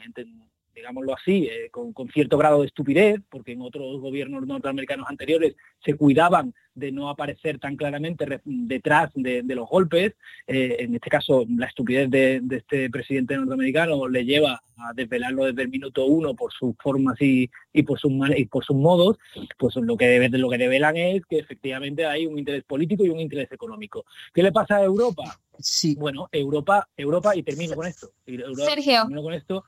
digámoslo 0.78 1.16
así, 1.16 1.48
eh, 1.48 1.70
con, 1.72 1.94
cierto 2.14 2.38
grado 2.38 2.62
de 2.62 2.68
estupidez, 2.68 3.20
porque 3.30 3.54
en 3.54 3.62
otros 3.62 4.00
gobiernos 4.00 4.46
norteamericanos 4.46 5.08
anteriores 5.10 5.56
se 5.84 5.96
cuidaban 5.96 6.54
de 6.76 6.92
no 6.92 7.10
aparecer 7.10 7.58
tan 7.58 7.76
claramente 7.76 8.40
detrás 8.46 9.10
de, 9.16 9.44
los 9.56 9.68
golpes. 9.68 10.14
Eh, 10.46 10.78
en 10.80 10.94
este 10.94 11.10
caso, 11.10 11.46
la 11.50 11.66
estupidez 11.66 12.10
de, 12.12 12.42
este 12.52 12.92
presidente 12.92 13.36
norteamericano 13.36 14.08
le 14.08 14.24
lleva 14.24 14.62
a 14.78 14.94
desvelarlo 14.94 15.46
desde 15.46 15.64
el 15.64 15.70
minuto 15.70 16.06
uno 16.06 16.36
por 16.36 16.54
sus 16.54 16.76
formas 16.78 17.16
y, 17.20 17.50
por, 17.84 18.00
sus, 18.00 18.12
y 18.36 18.46
por 18.46 18.64
sus 18.64 18.76
modos, 18.76 19.18
pues 19.58 19.76
lo 19.78 19.98
que, 19.98 20.30
lo 20.30 20.50
que 20.50 20.58
develan 20.60 20.96
es 20.96 21.26
que 21.26 21.40
efectivamente 21.40 22.06
hay 22.06 22.28
un 22.28 22.38
interés 22.38 22.64
político 22.64 23.04
y 23.04 23.10
un 23.10 23.20
interés 23.20 23.52
económico. 23.52 24.06
¿Qué 24.32 24.44
le 24.44 24.52
pasa 24.52 24.78
a 24.78 24.84
Europa? 24.84 25.40
Sí. 25.58 25.96
Bueno, 25.96 26.30
Europa, 26.32 26.88
Europa, 26.96 27.36
y 27.36 27.42
termino 27.42 27.76
con 27.76 27.88
esto. 27.88 28.12
Sergio. 28.56 29.02
Termino 29.02 29.24
con 29.24 29.34
esto. 29.34 29.64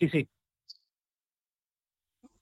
Sí, 0.00 0.08
sí. 0.08 0.28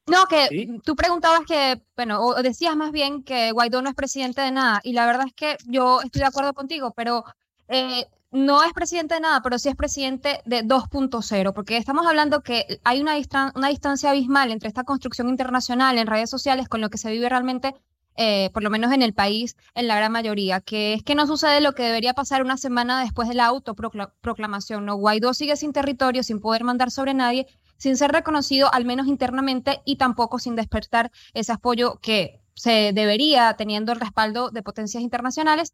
No, 0.06 0.24
que 0.26 0.80
tú 0.84 0.96
preguntabas 0.96 1.40
que, 1.46 1.82
bueno, 1.94 2.20
o 2.22 2.42
decías 2.42 2.74
más 2.76 2.92
bien 2.92 3.22
que 3.22 3.52
Guaidó 3.52 3.82
no 3.82 3.90
es 3.90 3.94
presidente 3.94 4.40
de 4.40 4.50
nada, 4.50 4.80
y 4.82 4.92
la 4.94 5.04
verdad 5.04 5.26
es 5.26 5.34
que 5.34 5.56
yo 5.66 6.00
estoy 6.00 6.20
de 6.20 6.26
acuerdo 6.26 6.54
contigo, 6.54 6.94
pero 6.96 7.24
eh, 7.68 8.06
no 8.30 8.62
es 8.62 8.72
presidente 8.72 9.14
de 9.14 9.20
nada, 9.20 9.42
pero 9.42 9.58
sí 9.58 9.68
es 9.68 9.76
presidente 9.76 10.40
de 10.46 10.62
2.0, 10.64 11.52
porque 11.52 11.76
estamos 11.76 12.06
hablando 12.06 12.42
que 12.42 12.80
hay 12.84 13.02
una, 13.02 13.16
una 13.54 13.68
distancia 13.68 14.10
abismal 14.10 14.50
entre 14.50 14.68
esta 14.68 14.84
construcción 14.84 15.28
internacional 15.28 15.98
en 15.98 16.06
redes 16.06 16.30
sociales 16.30 16.68
con 16.68 16.80
lo 16.80 16.88
que 16.88 16.98
se 16.98 17.10
vive 17.10 17.28
realmente, 17.28 17.74
eh, 18.20 18.50
por 18.52 18.64
lo 18.64 18.70
menos 18.70 18.92
en 18.92 19.00
el 19.00 19.14
país, 19.14 19.56
en 19.76 19.86
la 19.86 19.94
gran 19.94 20.10
mayoría, 20.10 20.60
que 20.60 20.94
es 20.94 21.04
que 21.04 21.14
no 21.14 21.28
sucede 21.28 21.60
lo 21.60 21.74
que 21.74 21.84
debería 21.84 22.14
pasar 22.14 22.42
una 22.42 22.56
semana 22.56 23.00
después 23.00 23.28
de 23.28 23.36
la 23.36 23.46
autoproclamación, 23.46 24.84
¿no? 24.84 24.96
Guaidó 24.96 25.34
sigue 25.34 25.56
sin 25.56 25.72
territorio, 25.72 26.24
sin 26.24 26.40
poder 26.40 26.64
mandar 26.64 26.90
sobre 26.90 27.14
nadie, 27.14 27.46
sin 27.76 27.96
ser 27.96 28.10
reconocido 28.10 28.74
al 28.74 28.84
menos 28.84 29.06
internamente 29.06 29.82
y 29.84 29.98
tampoco 29.98 30.40
sin 30.40 30.56
despertar 30.56 31.12
ese 31.32 31.52
apoyo 31.52 32.00
que 32.02 32.40
se 32.54 32.92
debería 32.92 33.54
teniendo 33.56 33.92
el 33.92 34.00
respaldo 34.00 34.50
de 34.50 34.64
potencias 34.64 35.00
internacionales. 35.00 35.72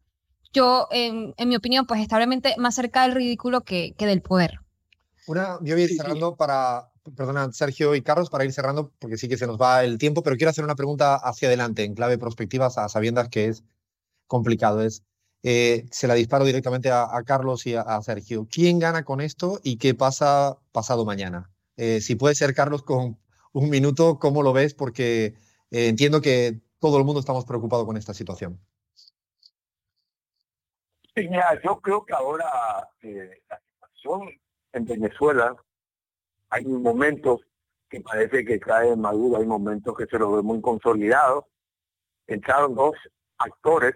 Yo, 0.53 0.87
en, 0.91 1.33
mi 1.47 1.55
opinión, 1.55 1.87
pues 1.87 1.99
está 1.99 2.19
más 2.57 2.75
cerca 2.75 3.01
del 3.01 3.13
ridículo 3.13 3.61
que, 3.61 3.95
que 3.97 4.05
del 4.05 4.21
poder. 4.21 4.59
Una, 5.25 5.57
yo 5.63 5.73
voy 5.73 5.81
a 5.81 5.85
ir 5.85 5.97
cerrando 5.97 6.35
para, 6.35 6.91
perdona, 7.13 7.51
Sergio 7.51 7.95
y 7.95 8.01
Carlos, 8.01 8.29
para 8.29 8.45
ir 8.45 8.53
cerrando, 8.53 8.91
porque 8.99 9.17
sí 9.17 9.27
que 9.27 9.37
se 9.37 9.47
nos 9.47 9.59
va 9.61 9.83
el 9.83 9.97
tiempo, 9.97 10.23
pero 10.23 10.35
quiero 10.35 10.49
hacer 10.49 10.63
una 10.63 10.75
pregunta 10.75 11.15
hacia 11.15 11.47
adelante, 11.47 11.83
en 11.83 11.93
clave 11.93 12.17
prospectivas, 12.17 12.77
a 12.77 12.89
sabiendas 12.89 13.29
que 13.29 13.45
es 13.45 13.63
complicado. 14.27 14.81
Es, 14.81 15.03
eh, 15.43 15.85
se 15.91 16.07
la 16.07 16.15
disparo 16.15 16.45
directamente 16.45 16.89
a, 16.91 17.21
Carlos 17.25 17.67
y 17.67 17.75
a, 17.75 18.01
Sergio. 18.01 18.47
¿Quién 18.49 18.79
gana 18.79 19.03
con 19.03 19.21
esto 19.21 19.59
y 19.63 19.77
qué 19.77 19.93
pasa 19.93 20.57
pasado 20.71 21.05
mañana? 21.05 21.51
Eh, 21.77 22.01
si 22.01 22.15
puede 22.15 22.35
ser, 22.35 22.53
Carlos, 22.55 22.83
con 22.83 23.19
un 23.53 23.69
minuto, 23.69 24.17
¿cómo 24.19 24.41
lo 24.41 24.53
ves? 24.53 24.73
Porque 24.73 25.35
eh, 25.71 25.87
entiendo 25.87 26.21
que 26.21 26.59
todo 26.79 26.97
el 26.97 27.03
mundo 27.03 27.19
estamos 27.19 27.45
preocupados 27.45 27.85
con 27.85 27.97
esta 27.97 28.13
situación. 28.13 28.59
yo 31.15 31.79
creo 31.81 32.05
que 32.05 32.13
ahora 32.13 32.45
la 33.01 33.61
situación 33.79 34.29
en 34.73 34.85
Venezuela 34.85 35.55
hay 36.49 36.65
momentos 36.65 37.41
que 37.89 38.01
parece 38.01 38.43
que 38.45 38.59
cae 38.59 38.95
Maduro, 38.95 39.37
hay 39.37 39.45
momentos 39.45 39.95
que 39.95 40.05
se 40.05 40.17
lo 40.17 40.31
ve 40.31 40.41
muy 40.41 40.61
consolidado. 40.61 41.47
Entraron 42.27 42.75
dos 42.75 42.95
actores, 43.37 43.95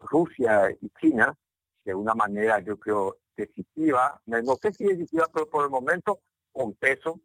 Rusia 0.00 0.70
y 0.80 0.90
China, 1.00 1.34
de 1.84 1.94
una 1.94 2.14
manera 2.14 2.60
yo 2.60 2.78
creo 2.78 3.18
decisiva, 3.36 4.20
no 4.26 4.56
sé 4.56 4.72
si 4.72 4.84
decisiva, 4.84 5.26
pero 5.32 5.48
por 5.48 5.64
el 5.64 5.70
momento 5.70 6.20
con 6.52 6.74
peso. 6.74 7.20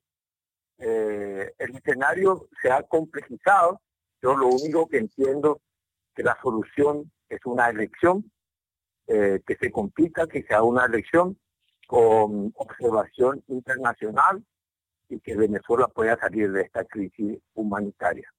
Eh, 0.78 1.54
el 1.58 1.76
escenario 1.76 2.48
se 2.62 2.72
ha 2.72 2.84
complejizado. 2.84 3.82
Yo 4.22 4.36
lo 4.36 4.48
único 4.48 4.88
que 4.88 4.98
entiendo 4.98 5.62
que 6.16 6.24
la 6.24 6.38
solución 6.42 7.12
es 7.30 7.40
una 7.46 7.70
elección, 7.70 8.32
eh, 9.08 9.42
que 9.46 9.56
se 9.56 9.72
compita, 9.72 10.28
que 10.28 10.44
sea 10.44 10.64
una 10.64 10.86
elección 10.86 11.38
con 11.88 12.54
observación 12.56 13.44
internacional 13.48 14.44
y 15.10 15.20
que 15.20 15.36
Venezuela 15.36 15.88
pueda 15.88 16.18
salir 16.18 16.52
de 16.52 16.62
esta 16.62 16.84
crisis 16.86 17.40
humanitaria. 17.54 18.32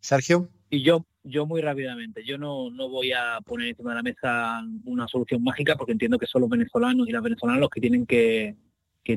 Sergio. 0.00 0.48
Y 0.70 0.82
yo, 0.82 1.06
yo 1.22 1.46
muy 1.46 1.60
rápidamente, 1.62 2.24
yo 2.24 2.36
no, 2.36 2.70
no 2.70 2.88
voy 2.88 3.12
a 3.12 3.40
poner 3.44 3.68
encima 3.68 3.90
de 3.90 3.96
la 3.96 4.02
mesa 4.02 4.62
una 4.84 5.08
solución 5.08 5.42
mágica 5.42 5.76
porque 5.76 5.92
entiendo 5.92 6.18
que 6.18 6.26
son 6.26 6.42
los 6.42 6.50
venezolanos 6.50 7.08
y 7.08 7.12
las 7.12 7.22
venezolanas 7.22 7.60
los 7.60 7.70
que 7.70 7.80
tienen 7.80 8.06
que, 8.06 8.56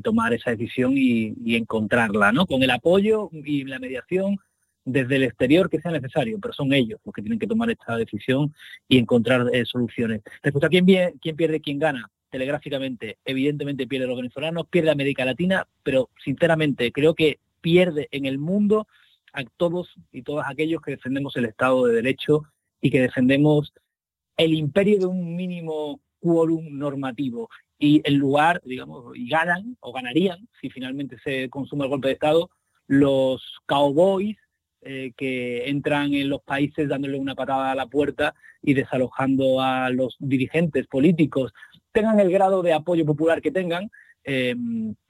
tomar 0.03 0.33
esa 0.33 0.51
decisión 0.51 0.93
y, 0.95 1.57
encontrarla, 1.57 2.31
¿no? 2.31 2.45
Con 2.45 2.63
el 2.63 2.71
apoyo 2.71 3.29
y 3.33 3.65
la 3.65 3.77
mediación 3.77 4.37
desde 4.85 5.17
el 5.17 5.23
exterior 5.23 5.69
que 5.69 5.81
sea 5.81 5.91
necesario, 5.91 6.39
pero 6.41 6.53
son 6.53 6.71
ellos 6.71 6.97
los 7.03 7.13
que 7.13 7.21
tienen 7.21 7.37
que 7.37 7.45
tomar 7.45 7.69
esta 7.69 7.97
decisión 7.97 8.55
y 8.87 8.97
encontrar 8.97 9.49
eh, 9.51 9.65
soluciones. 9.65 10.21
Respecto 10.41 10.65
a 10.65 10.69
quién, 10.69 10.85
quién 11.21 11.35
pierde, 11.35 11.59
quién 11.59 11.77
gana, 11.77 12.09
telegráficamente, 12.31 13.17
evidentemente 13.25 13.85
pierde 13.85 14.07
los 14.07 14.17
venezolanos, 14.17 14.67
pierde 14.67 14.89
América 14.89 15.25
Latina, 15.25 15.67
pero 15.83 16.09
sinceramente 16.23 16.91
creo 16.91 17.13
que 17.13 17.39
pierde 17.61 18.07
en 18.11 18.25
el 18.25 18.39
mundo 18.39 18.87
a 19.33 19.43
todos 19.57 19.93
y 20.11 20.23
todas 20.23 20.49
aquellos 20.49 20.81
que 20.81 20.91
defendemos 20.91 21.35
el 21.35 21.45
Estado 21.45 21.85
de 21.85 21.95
Derecho 21.95 22.43
y 22.81 22.89
que 22.89 23.01
defendemos 23.01 23.73
el 24.37 24.53
imperio 24.53 24.99
de 24.99 25.05
un 25.05 25.35
mínimo 25.35 25.99
quórum 26.19 26.77
normativo. 26.77 27.49
Y 27.77 28.01
el 28.03 28.15
lugar, 28.15 28.61
digamos, 28.63 29.15
y 29.15 29.27
ganan 29.27 29.77
o 29.79 29.91
ganarían, 29.91 30.47
si 30.59 30.69
finalmente 30.69 31.17
se 31.23 31.49
consume 31.49 31.85
el 31.85 31.89
golpe 31.89 32.07
de 32.07 32.13
Estado, 32.13 32.49
los 32.87 33.59
cowboys 33.65 34.37
eh, 34.83 35.13
que 35.15 35.69
entran 35.69 36.13
en 36.13 36.29
los 36.29 36.41
países 36.41 36.89
dándole 36.89 37.19
una 37.19 37.35
patada 37.35 37.71
a 37.71 37.75
la 37.75 37.85
puerta 37.85 38.33
y 38.63 38.73
desalojando 38.73 39.61
a 39.61 39.89
los 39.91 40.15
dirigentes 40.19 40.87
políticos, 40.87 41.53
tengan 41.91 42.19
el 42.19 42.31
grado 42.31 42.61
de 42.61 42.73
apoyo 42.73 43.05
popular 43.05 43.41
que 43.41 43.51
tengan, 43.51 43.89
eh, 44.23 44.55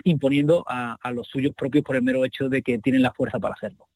imponiendo 0.03 0.63
a, 0.67 0.97
a 1.01 1.11
los 1.11 1.27
suyos 1.27 1.53
propios 1.55 1.83
por 1.83 1.95
el 1.95 2.01
mero 2.01 2.23
hecho 2.25 2.49
de 2.49 2.61
que 2.61 2.79
tienen 2.79 3.01
la 3.01 3.13
fuerza 3.13 3.39
para 3.39 3.53
hacerlo. 3.53 3.87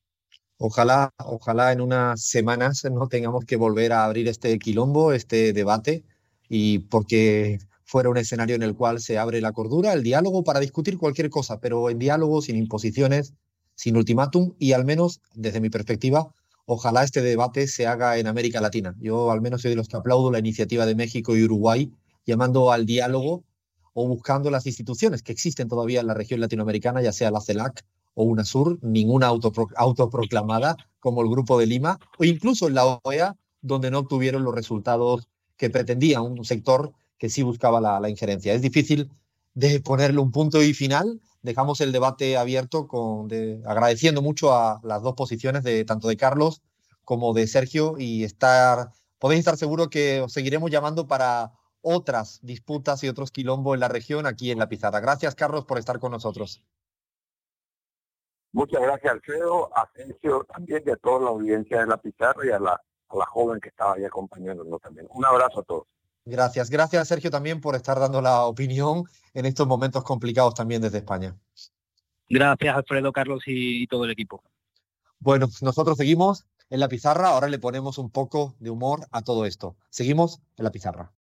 Ojalá, 0.57 1.11
ojalá 1.17 1.73
en 1.73 1.81
unas 1.81 2.21
semanas 2.21 2.85
no 2.89 3.07
tengamos 3.07 3.43
que 3.45 3.57
volver 3.57 3.91
a 3.91 4.05
abrir 4.05 4.27
este 4.29 4.57
quilombo, 4.57 5.11
este 5.11 5.51
debate, 5.51 6.03
y 6.47 6.79
porque 6.79 7.59
fuera 7.83 8.09
un 8.09 8.17
escenario 8.17 8.55
en 8.55 8.63
el 8.63 8.73
cual 8.73 8.99
se 8.99 9.17
abre 9.17 9.41
la 9.41 9.51
cordura, 9.51 9.93
el 9.93 10.03
diálogo 10.03 10.43
para 10.43 10.59
discutir 10.59 10.97
cualquier 10.97 11.29
cosa, 11.29 11.59
pero 11.59 11.89
en 11.89 11.99
diálogo, 11.99 12.41
sin 12.41 12.55
imposiciones, 12.55 13.33
sin 13.75 13.97
ultimátum, 13.97 14.53
y 14.57 14.71
al 14.71 14.85
menos, 14.85 15.21
desde 15.33 15.59
mi 15.59 15.69
perspectiva, 15.69 16.33
ojalá 16.65 17.03
este 17.03 17.21
debate 17.21 17.67
se 17.67 17.85
haga 17.85 18.17
en 18.17 18.27
América 18.27 18.61
Latina. 18.61 18.95
Yo 18.99 19.31
al 19.31 19.41
menos 19.41 19.61
soy 19.61 19.71
de 19.71 19.77
los 19.77 19.89
que 19.89 19.97
aplaudo 19.97 20.31
la 20.31 20.39
iniciativa 20.39 20.85
de 20.85 20.95
México 20.95 21.35
y 21.35 21.43
Uruguay, 21.43 21.91
llamando 22.25 22.71
al 22.71 22.85
diálogo 22.85 23.43
o 23.93 24.07
buscando 24.07 24.51
las 24.51 24.65
instituciones 24.65 25.23
que 25.23 25.31
existen 25.31 25.67
todavía 25.67 26.01
en 26.01 26.07
la 26.07 26.13
región 26.13 26.41
latinoamericana, 26.41 27.01
ya 27.01 27.13
sea 27.13 27.31
la 27.31 27.41
CELAC 27.41 27.85
o 28.13 28.23
UNASUR, 28.23 28.79
ninguna 28.81 29.27
autoproclamada 29.27 30.75
como 30.99 31.21
el 31.21 31.29
Grupo 31.29 31.59
de 31.59 31.65
Lima, 31.65 31.99
o 32.17 32.23
incluso 32.23 32.67
en 32.67 32.75
la 32.75 32.99
OEA, 33.03 33.35
donde 33.61 33.91
no 33.91 33.99
obtuvieron 33.99 34.43
los 34.43 34.55
resultados 34.55 35.27
que 35.57 35.69
pretendía 35.69 36.21
un 36.21 36.43
sector 36.43 36.93
que 37.17 37.29
sí 37.29 37.43
buscaba 37.43 37.79
la, 37.81 38.09
injerencia. 38.09 38.53
Es 38.53 38.61
difícil 38.61 39.09
de 39.53 39.79
ponerle 39.79 40.19
un 40.19 40.31
punto 40.31 40.61
y 40.61 40.73
final. 40.73 41.21
Dejamos 41.41 41.79
el 41.81 41.91
debate 41.91 42.37
abierto 42.37 42.87
con, 42.87 43.29
agradeciendo 43.65 44.21
mucho 44.21 44.53
a 44.53 44.81
las 44.83 45.01
dos 45.01 45.13
posiciones 45.15 45.63
de 45.63 45.85
tanto 45.85 46.07
de 46.07 46.17
Carlos 46.17 46.61
como 47.03 47.33
de 47.33 47.47
Sergio 47.47 47.95
y 47.97 48.23
estar, 48.23 48.89
podéis 49.19 49.39
estar 49.39 49.57
seguros 49.57 49.89
que 49.89 50.21
os 50.21 50.33
seguiremos 50.33 50.71
llamando 50.71 51.07
para 51.07 51.53
otras 51.87 52.39
disputas 52.41 53.03
y 53.03 53.07
otros 53.07 53.31
quilombos 53.31 53.75
en 53.75 53.79
la 53.79 53.87
región 53.87 54.25
aquí 54.25 54.49
en 54.49 54.57
la 54.57 54.67
pizarra. 54.67 54.99
Gracias, 54.99 55.35
Carlos, 55.35 55.65
por 55.65 55.77
estar 55.77 55.99
con 55.99 56.11
nosotros. 56.11 56.63
Muchas 58.51 58.81
gracias, 58.81 59.13
Alfredo, 59.13 59.69
a 59.77 59.87
Sergio 59.93 60.43
también 60.51 60.81
y 60.85 60.89
a 60.89 60.95
toda 60.95 61.21
la 61.21 61.29
audiencia 61.29 61.81
de 61.81 61.85
la 61.85 61.97
pizarra 61.97 62.43
y 62.43 62.49
a 62.49 62.59
la, 62.59 62.71
a 62.71 63.15
la 63.15 63.25
joven 63.27 63.59
que 63.59 63.69
estaba 63.69 63.93
ahí 63.93 64.03
acompañándonos 64.03 64.81
también. 64.81 65.07
Un 65.11 65.25
abrazo 65.25 65.59
a 65.59 65.63
todos. 65.63 65.83
Gracias, 66.25 66.71
gracias 66.71 67.07
Sergio 67.07 67.29
también 67.29 67.61
por 67.61 67.75
estar 67.75 67.99
dando 67.99 68.19
la 68.19 68.45
opinión 68.45 69.03
en 69.35 69.45
estos 69.45 69.67
momentos 69.67 70.03
complicados 70.03 70.55
también 70.55 70.81
desde 70.81 70.97
España. 70.97 71.37
Gracias 72.27 72.75
Alfredo, 72.75 73.11
Carlos 73.11 73.43
y 73.45 73.85
todo 73.85 74.05
el 74.05 74.11
equipo. 74.11 74.43
Bueno, 75.19 75.47
nosotros 75.61 75.97
seguimos 75.97 76.47
en 76.71 76.79
la 76.79 76.87
pizarra, 76.87 77.29
ahora 77.29 77.47
le 77.47 77.59
ponemos 77.59 77.99
un 77.99 78.09
poco 78.09 78.55
de 78.59 78.71
humor 78.71 79.05
a 79.11 79.21
todo 79.21 79.45
esto. 79.45 79.75
Seguimos 79.89 80.41
en 80.57 80.63
la 80.63 80.71
pizarra. 80.71 81.11